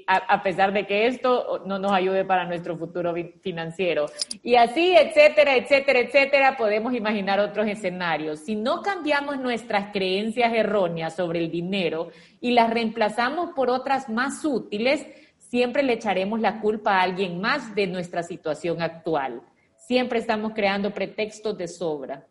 a, 0.07 0.43
pesar 0.43 0.73
de 0.73 0.85
que 0.85 1.07
esto 1.07 1.63
no 1.65 1.79
nos 1.79 1.93
ayude 1.93 2.25
para 2.25 2.45
nuestro 2.45 2.77
futuro 2.77 3.13
financiero. 3.41 4.07
Y 4.43 4.55
así, 4.55 4.93
etcétera, 4.93 5.55
etcétera, 5.55 5.99
etcétera, 5.99 6.57
podemos 6.57 6.93
imaginar 6.93 7.39
otros 7.39 7.67
escenarios. 7.67 8.39
Si 8.39 8.55
no 8.55 8.81
cambiamos 8.81 9.39
nuestras 9.39 9.91
creencias 9.93 10.51
erróneas 10.53 11.15
sobre 11.15 11.39
el 11.39 11.49
dinero 11.49 12.09
y 12.41 12.51
las 12.51 12.69
reemplazamos 12.69 13.51
por 13.51 13.69
otras 13.69 14.09
más 14.09 14.43
útiles, 14.43 15.07
siempre 15.37 15.83
le 15.83 15.93
echaremos 15.93 16.41
la 16.41 16.59
culpa 16.59 16.97
a 16.97 17.03
alguien 17.03 17.39
más 17.39 17.73
de 17.73 17.87
nuestra 17.87 18.23
situación 18.23 18.81
actual. 18.81 19.41
Siempre 19.87 20.19
estamos 20.19 20.51
creando 20.53 20.93
pretextos 20.93 21.57
de 21.57 21.65
sobra. 21.65 22.27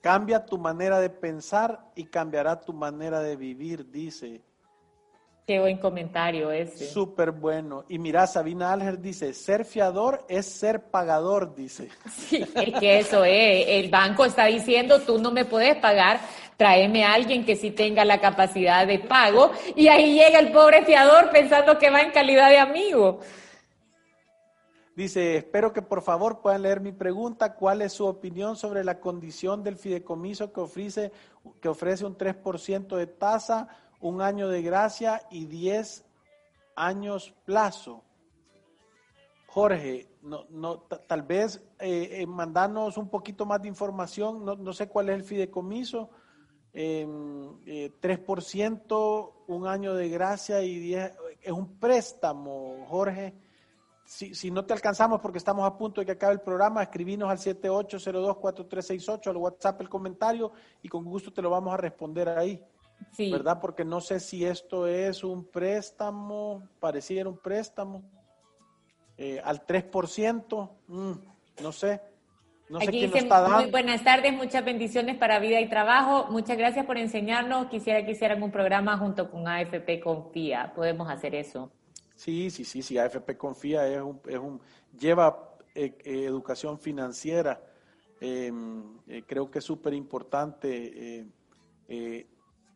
Cambia 0.00 0.46
tu 0.46 0.56
manera 0.56 1.00
de 1.00 1.10
pensar 1.10 1.90
y 1.96 2.04
cambiará 2.04 2.60
tu 2.60 2.72
manera 2.72 3.20
de 3.20 3.34
vivir, 3.34 3.90
dice 3.90 4.40
Qué 5.44 5.58
buen 5.58 5.78
comentario 5.78 6.52
ese. 6.52 6.86
Súper 6.86 7.32
bueno. 7.32 7.84
Y 7.88 7.98
mira, 7.98 8.28
Sabina 8.28 8.70
Alger 8.70 9.00
dice, 9.00 9.32
ser 9.32 9.64
fiador 9.64 10.24
es 10.28 10.46
ser 10.46 10.90
pagador, 10.90 11.54
dice. 11.54 11.88
Sí, 12.10 12.46
es 12.54 12.78
que 12.78 12.98
eso 12.98 13.24
es. 13.24 13.66
El 13.66 13.90
banco 13.90 14.24
está 14.24 14.44
diciendo, 14.44 15.00
tú 15.00 15.18
no 15.18 15.32
me 15.32 15.46
puedes 15.46 15.74
pagar, 15.76 16.20
tráeme 16.56 17.04
a 17.04 17.14
alguien 17.14 17.44
que 17.44 17.56
sí 17.56 17.72
tenga 17.72 18.04
la 18.04 18.20
capacidad 18.20 18.86
de 18.86 19.00
pago. 19.00 19.50
Y 19.74 19.88
ahí 19.88 20.14
llega 20.14 20.38
el 20.38 20.52
pobre 20.52 20.84
fiador 20.84 21.30
pensando 21.30 21.76
que 21.76 21.90
va 21.90 22.02
en 22.02 22.12
calidad 22.12 22.50
de 22.50 22.58
amigo. 22.58 23.20
Dice, 24.98 25.36
espero 25.36 25.72
que 25.72 25.80
por 25.80 26.02
favor 26.02 26.40
puedan 26.40 26.62
leer 26.62 26.80
mi 26.80 26.90
pregunta. 26.90 27.54
¿Cuál 27.54 27.82
es 27.82 27.92
su 27.92 28.04
opinión 28.04 28.56
sobre 28.56 28.82
la 28.82 28.98
condición 28.98 29.62
del 29.62 29.76
fideicomiso 29.76 30.52
que 30.52 30.60
ofrece, 30.60 31.12
que 31.60 31.68
ofrece 31.68 32.04
un 32.04 32.18
3% 32.18 32.96
de 32.96 33.06
tasa? 33.06 33.68
un 34.00 34.22
año 34.22 34.48
de 34.48 34.62
gracia 34.62 35.22
y 35.30 35.46
diez 35.46 36.04
años 36.76 37.34
plazo. 37.44 38.04
Jorge, 39.46 40.08
no, 40.22 40.46
no, 40.50 40.78
tal 40.80 41.22
vez 41.22 41.60
eh, 41.80 42.20
eh, 42.20 42.26
mandarnos 42.26 42.98
un 42.98 43.08
poquito 43.08 43.46
más 43.46 43.62
de 43.62 43.68
información, 43.68 44.44
no, 44.44 44.56
no 44.56 44.72
sé 44.72 44.88
cuál 44.88 45.08
es 45.08 45.16
el 45.16 45.24
fideicomiso, 45.24 46.10
eh, 46.72 47.06
3%, 47.06 49.32
un 49.48 49.66
año 49.66 49.94
de 49.94 50.08
gracia 50.10 50.62
y 50.62 50.78
10, 50.78 51.12
es 51.42 51.52
un 51.52 51.78
préstamo, 51.78 52.86
Jorge. 52.88 53.47
Si, 54.08 54.34
si, 54.34 54.50
no 54.50 54.64
te 54.64 54.72
alcanzamos 54.72 55.20
porque 55.20 55.36
estamos 55.36 55.66
a 55.66 55.76
punto 55.76 56.00
de 56.00 56.06
que 56.06 56.12
acabe 56.12 56.32
el 56.32 56.40
programa, 56.40 56.82
escribinos 56.82 57.28
al 57.28 57.36
7802-4368, 57.36 59.26
al 59.26 59.36
WhatsApp 59.36 59.82
el 59.82 59.90
comentario 59.90 60.50
y 60.82 60.88
con 60.88 61.04
gusto 61.04 61.30
te 61.30 61.42
lo 61.42 61.50
vamos 61.50 61.74
a 61.74 61.76
responder 61.76 62.30
ahí. 62.30 62.58
¿verdad? 63.18 63.60
Porque 63.60 63.84
no 63.84 64.00
sé 64.00 64.18
si 64.18 64.46
esto 64.46 64.86
es 64.86 65.22
un 65.22 65.44
préstamo, 65.44 66.66
pareciera 66.80 67.28
un 67.28 67.36
préstamo, 67.36 68.02
eh, 69.18 69.42
al 69.44 69.66
3%, 69.66 70.70
mm, 70.86 71.12
no 71.62 71.72
sé. 71.72 72.00
No 72.70 72.80
sé 72.80 72.86
quién 72.86 73.14
está 73.14 73.42
dando. 73.42 73.58
Muy 73.58 73.70
buenas 73.70 74.02
tardes, 74.04 74.32
muchas 74.32 74.64
bendiciones 74.64 75.18
para 75.18 75.38
vida 75.38 75.60
y 75.60 75.68
trabajo. 75.68 76.28
Muchas 76.30 76.56
gracias 76.56 76.86
por 76.86 76.96
enseñarnos. 76.96 77.66
Quisiera 77.66 78.06
que 78.06 78.12
hicieran 78.12 78.42
un 78.42 78.50
programa 78.50 78.96
junto 78.96 79.30
con 79.30 79.46
AFP 79.46 80.00
Confía. 80.00 80.72
Podemos 80.74 81.10
hacer 81.10 81.34
eso. 81.34 81.70
Sí, 82.18 82.50
sí, 82.50 82.64
sí, 82.64 82.82
sí. 82.82 82.98
AFP 82.98 83.36
Confía 83.36 83.86
es 83.88 84.02
un, 84.02 84.20
es 84.26 84.38
un 84.38 84.60
lleva 84.98 85.56
eh, 85.74 85.96
eh, 86.04 86.24
educación 86.24 86.78
financiera. 86.78 87.62
Em, 88.20 88.98
creo 89.26 89.48
que 89.48 89.60
es 89.60 89.64
súper 89.64 89.94
importante 89.94 91.28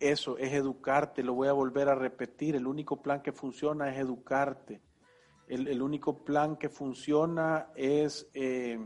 eso 0.03 0.37
es 0.37 0.53
educarte, 0.53 1.23
lo 1.23 1.35
voy 1.35 1.49
a 1.49 1.53
volver 1.53 1.89
a 1.89 1.95
repetir, 1.95 2.57
el 2.57 2.67
único 2.67 3.01
plan 3.01 3.23
que 3.23 3.33
funciona 3.33 3.89
es 3.91 3.99
educarte, 3.99 4.81
el, 5.47 5.81
único 5.81 6.25
plan 6.25 6.57
que 6.57 6.69
funciona 6.69 7.69
es, 7.77 8.29
eh, 8.35 8.81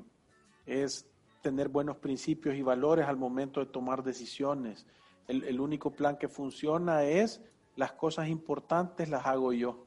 es 0.66 1.06
tener 1.40 1.68
buenos 1.68 1.96
principios 1.96 2.56
y 2.56 2.62
valores 2.62 3.06
al 3.06 3.16
momento 3.16 3.60
de 3.60 3.66
tomar 3.66 4.02
decisiones, 4.02 4.86
el, 5.28 5.58
único 5.60 5.92
plan 5.92 6.18
que 6.18 6.28
funciona 6.28 7.04
es 7.04 7.40
las 7.76 7.92
cosas 7.92 8.28
importantes 8.28 9.08
las 9.08 9.26
hago 9.26 9.52
yo. 9.52 9.85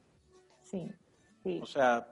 Sí, 0.70 0.90
sí. 1.42 1.60
O 1.62 1.66
sea, 1.66 2.06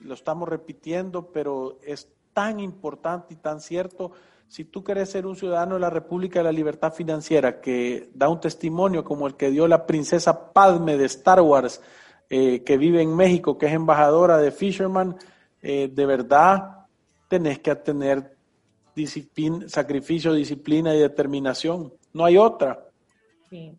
lo 0.00 0.14
estamos 0.14 0.48
repitiendo, 0.48 1.32
pero 1.32 1.78
es 1.82 2.08
tan 2.32 2.60
importante 2.60 3.34
y 3.34 3.36
tan 3.36 3.60
cierto 3.60 4.12
si 4.48 4.64
tú 4.64 4.84
quieres 4.84 5.10
ser 5.10 5.26
un 5.26 5.36
ciudadano 5.36 5.74
de 5.74 5.80
la 5.80 5.90
República 5.90 6.38
de 6.38 6.44
la 6.44 6.52
Libertad 6.52 6.92
Financiera 6.92 7.60
que 7.60 8.10
da 8.14 8.28
un 8.28 8.40
testimonio 8.40 9.02
como 9.02 9.26
el 9.26 9.34
que 9.34 9.50
dio 9.50 9.66
la 9.66 9.86
princesa 9.86 10.52
Padme 10.52 10.96
de 10.96 11.06
Star 11.06 11.40
Wars, 11.40 11.80
eh, 12.28 12.62
que 12.62 12.76
vive 12.76 13.02
en 13.02 13.16
México, 13.16 13.58
que 13.58 13.66
es 13.66 13.72
embajadora 13.72 14.38
de 14.38 14.50
Fisherman, 14.50 15.16
eh, 15.62 15.90
de 15.92 16.06
verdad 16.06 16.86
tenés 17.28 17.58
que 17.58 17.74
tener 17.76 18.36
disciplina, 18.94 19.68
sacrificio, 19.68 20.32
disciplina 20.32 20.94
y 20.94 21.00
determinación. 21.00 21.92
No 22.12 22.24
hay 22.24 22.36
otra. 22.36 22.86
Sí. 23.50 23.76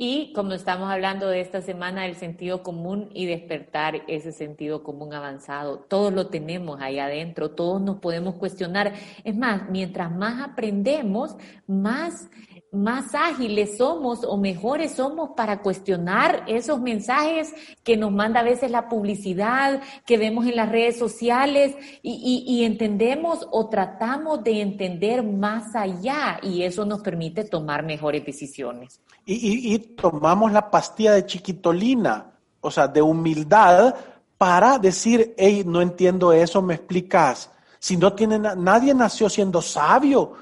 Y 0.00 0.32
como 0.32 0.52
estamos 0.52 0.88
hablando 0.88 1.26
de 1.26 1.40
esta 1.40 1.60
semana 1.60 2.02
del 2.02 2.14
sentido 2.14 2.62
común 2.62 3.10
y 3.14 3.26
despertar 3.26 4.02
ese 4.06 4.30
sentido 4.30 4.84
común 4.84 5.12
avanzado, 5.12 5.80
todos 5.80 6.12
lo 6.12 6.28
tenemos 6.28 6.80
ahí 6.80 7.00
adentro, 7.00 7.50
todos 7.50 7.82
nos 7.82 7.96
podemos 7.96 8.36
cuestionar. 8.36 8.92
Es 9.24 9.36
más, 9.36 9.68
mientras 9.68 10.14
más 10.14 10.40
aprendemos, 10.50 11.34
más 11.66 12.30
más 12.70 13.14
ágiles 13.14 13.78
somos 13.78 14.24
o 14.24 14.36
mejores 14.36 14.92
somos 14.92 15.30
para 15.36 15.62
cuestionar 15.62 16.44
esos 16.46 16.80
mensajes 16.80 17.54
que 17.82 17.96
nos 17.96 18.12
manda 18.12 18.40
a 18.40 18.42
veces 18.44 18.70
la 18.70 18.88
publicidad, 18.88 19.80
que 20.04 20.18
vemos 20.18 20.46
en 20.46 20.56
las 20.56 20.68
redes 20.68 20.98
sociales 20.98 21.74
y, 22.02 22.64
entendemos 22.64 23.46
o 23.50 23.68
tratamos 23.68 24.44
de 24.44 24.60
entender 24.60 25.22
más 25.22 25.74
allá 25.74 26.38
y 26.42 26.62
eso 26.62 26.84
nos 26.84 27.00
permite 27.00 27.44
tomar 27.44 27.82
mejores 27.84 28.24
decisiones. 28.26 29.00
Y, 29.24 29.74
y 29.74 29.78
tomamos 29.78 30.52
la 30.52 30.70
pastilla 30.70 31.12
de 31.12 31.24
chiquitolina, 31.24 32.32
o 32.60 32.70
sea, 32.70 32.88
de 32.88 33.00
humildad 33.00 33.94
para 34.36 34.78
decir, 34.78 35.34
hey, 35.38 35.62
no 35.66 35.80
entiendo 35.80 36.32
eso, 36.32 36.60
me 36.60 36.74
explicas. 36.74 37.50
Si 37.78 37.96
no 37.96 38.12
tiene, 38.12 38.38
nadie 38.38 38.92
nació 38.92 39.28
siendo 39.28 39.62
sabio. 39.62 40.34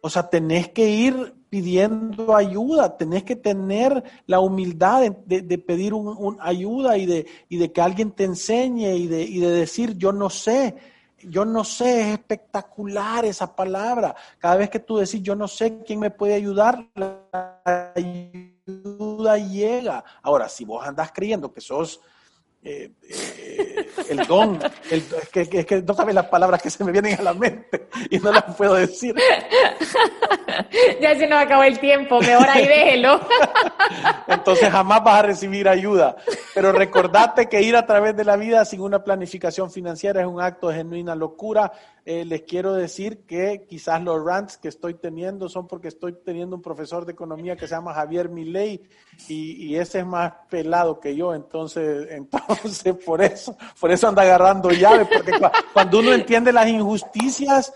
O 0.00 0.10
sea, 0.10 0.28
tenés 0.28 0.68
que 0.70 0.88
ir 0.88 1.39
pidiendo 1.50 2.34
ayuda, 2.36 2.96
tenés 2.96 3.24
que 3.24 3.34
tener 3.34 4.04
la 4.26 4.38
humildad 4.38 5.02
de, 5.26 5.58
pedir 5.58 5.92
un, 5.92 6.38
ayuda 6.40 6.96
y 6.96 7.06
de, 7.06 7.26
y 7.48 7.58
de 7.58 7.72
que 7.72 7.80
alguien 7.82 8.12
te 8.12 8.24
enseñe 8.24 8.94
y 8.94 9.08
de, 9.08 9.22
y 9.22 9.40
de 9.40 9.50
decir 9.50 9.96
yo 9.98 10.12
no 10.12 10.30
sé, 10.30 10.76
yo 11.18 11.44
no 11.44 11.64
sé, 11.64 12.02
es 12.02 12.06
espectacular 12.18 13.24
esa 13.24 13.54
palabra. 13.54 14.14
Cada 14.38 14.56
vez 14.56 14.70
que 14.70 14.78
tú 14.78 14.98
decís 14.98 15.22
yo 15.22 15.34
no 15.34 15.48
sé 15.48 15.82
quién 15.84 15.98
me 15.98 16.10
puede 16.10 16.34
ayudar, 16.34 16.86
la 16.94 17.92
ayuda 17.96 19.36
llega. 19.38 20.04
Ahora, 20.22 20.48
si 20.48 20.64
vos 20.64 20.86
andás 20.86 21.10
creyendo 21.12 21.52
que 21.52 21.60
sos 21.60 22.00
eh, 22.62 22.90
eh, 23.08 23.86
el 24.10 24.18
don, 24.26 24.60
el, 24.90 24.98
es, 24.98 25.28
que, 25.30 25.60
es, 25.60 25.66
que, 25.66 25.80
no 25.80 25.94
sabes 25.94 26.14
las 26.14 26.26
palabras 26.26 26.60
que 26.60 26.68
se 26.68 26.84
me 26.84 26.92
vienen 26.92 27.18
a 27.18 27.22
la 27.22 27.32
mente 27.32 27.88
y 28.10 28.18
no 28.18 28.30
las 28.30 28.54
puedo 28.54 28.74
decir. 28.74 29.14
ya 31.00 31.18
se 31.18 31.26
nos 31.26 31.40
acabó 31.40 31.62
el 31.62 31.78
tiempo, 31.78 32.20
mejor 32.20 32.46
ahí 32.50 32.66
déjelo. 32.68 33.18
Entonces 34.28 34.68
jamás 34.68 35.02
vas 35.02 35.20
a 35.20 35.22
recibir 35.22 35.68
ayuda. 35.68 36.16
Pero 36.54 36.72
recordate 36.72 37.48
que 37.48 37.62
ir 37.62 37.76
a 37.76 37.86
través 37.86 38.14
de 38.14 38.24
la 38.24 38.36
vida 38.36 38.62
sin 38.66 38.82
una 38.82 39.02
planificación 39.02 39.70
financiera 39.70 40.20
es 40.20 40.26
un 40.26 40.42
acto 40.42 40.68
de 40.68 40.76
genuina 40.76 41.14
locura. 41.14 41.72
Eh, 42.06 42.24
les 42.24 42.42
quiero 42.42 42.72
decir 42.72 43.26
que 43.26 43.66
quizás 43.68 44.02
los 44.02 44.24
rants 44.24 44.56
que 44.56 44.68
estoy 44.68 44.94
teniendo 44.94 45.50
son 45.50 45.66
porque 45.66 45.88
estoy 45.88 46.14
teniendo 46.14 46.56
un 46.56 46.62
profesor 46.62 47.04
de 47.04 47.12
economía 47.12 47.56
que 47.56 47.66
se 47.66 47.74
llama 47.74 47.92
Javier 47.92 48.30
Milei 48.30 48.82
y, 49.28 49.66
y 49.66 49.76
ese 49.76 49.98
es 49.98 50.06
más 50.06 50.32
pelado 50.48 50.98
que 50.98 51.14
yo, 51.14 51.34
entonces, 51.34 52.08
entonces 52.10 52.96
por 53.04 53.22
eso, 53.22 53.54
por 53.78 53.90
eso 53.90 54.08
anda 54.08 54.22
agarrando 54.22 54.70
llaves, 54.70 55.08
porque 55.14 55.32
cuando 55.74 55.98
uno 55.98 56.14
entiende 56.14 56.52
las 56.52 56.68
injusticias, 56.68 57.72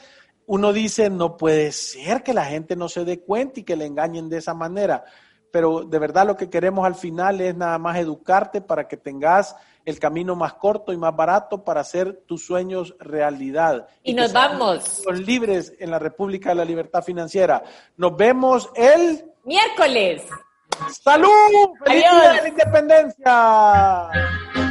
uno 0.46 0.72
dice, 0.72 1.10
no 1.10 1.36
puede 1.36 1.70
ser 1.72 2.22
que 2.22 2.32
la 2.32 2.44
gente 2.46 2.76
no 2.76 2.88
se 2.88 3.04
dé 3.04 3.20
cuenta 3.20 3.60
y 3.60 3.64
que 3.64 3.76
le 3.76 3.86
engañen 3.86 4.28
de 4.28 4.38
esa 4.38 4.54
manera. 4.54 5.04
pero 5.50 5.84
de 5.84 5.98
verdad 5.98 6.26
lo 6.26 6.36
que 6.36 6.50
queremos 6.50 6.86
al 6.86 6.94
final 6.94 7.40
es 7.42 7.54
nada 7.54 7.78
más 7.78 7.98
educarte 7.98 8.60
para 8.60 8.88
que 8.88 8.96
tengas 8.96 9.54
el 9.84 9.98
camino 9.98 10.34
más 10.34 10.54
corto 10.54 10.92
y 10.92 10.96
más 10.96 11.14
barato 11.14 11.64
para 11.64 11.80
hacer 11.80 12.22
tus 12.26 12.44
sueños 12.44 12.94
realidad. 12.98 13.86
Y, 14.02 14.14
nos 14.14 14.32
vamos. 14.32 15.02
Libres 15.12 15.74
en 15.78 15.90
la 15.90 15.98
República 15.98 16.50
de 16.50 16.54
la 16.56 16.64
Libertad 16.64 17.02
Financiera. 17.02 17.62
Nos 17.96 18.16
vemos 18.16 18.70
el 18.74 19.24
miércoles. 19.44 20.22
¡Salud! 21.02 21.30
¡Feliz 21.84 22.02
Día 22.02 22.32
de 22.32 22.42
la 22.42 22.48
Independencia! 22.48 24.63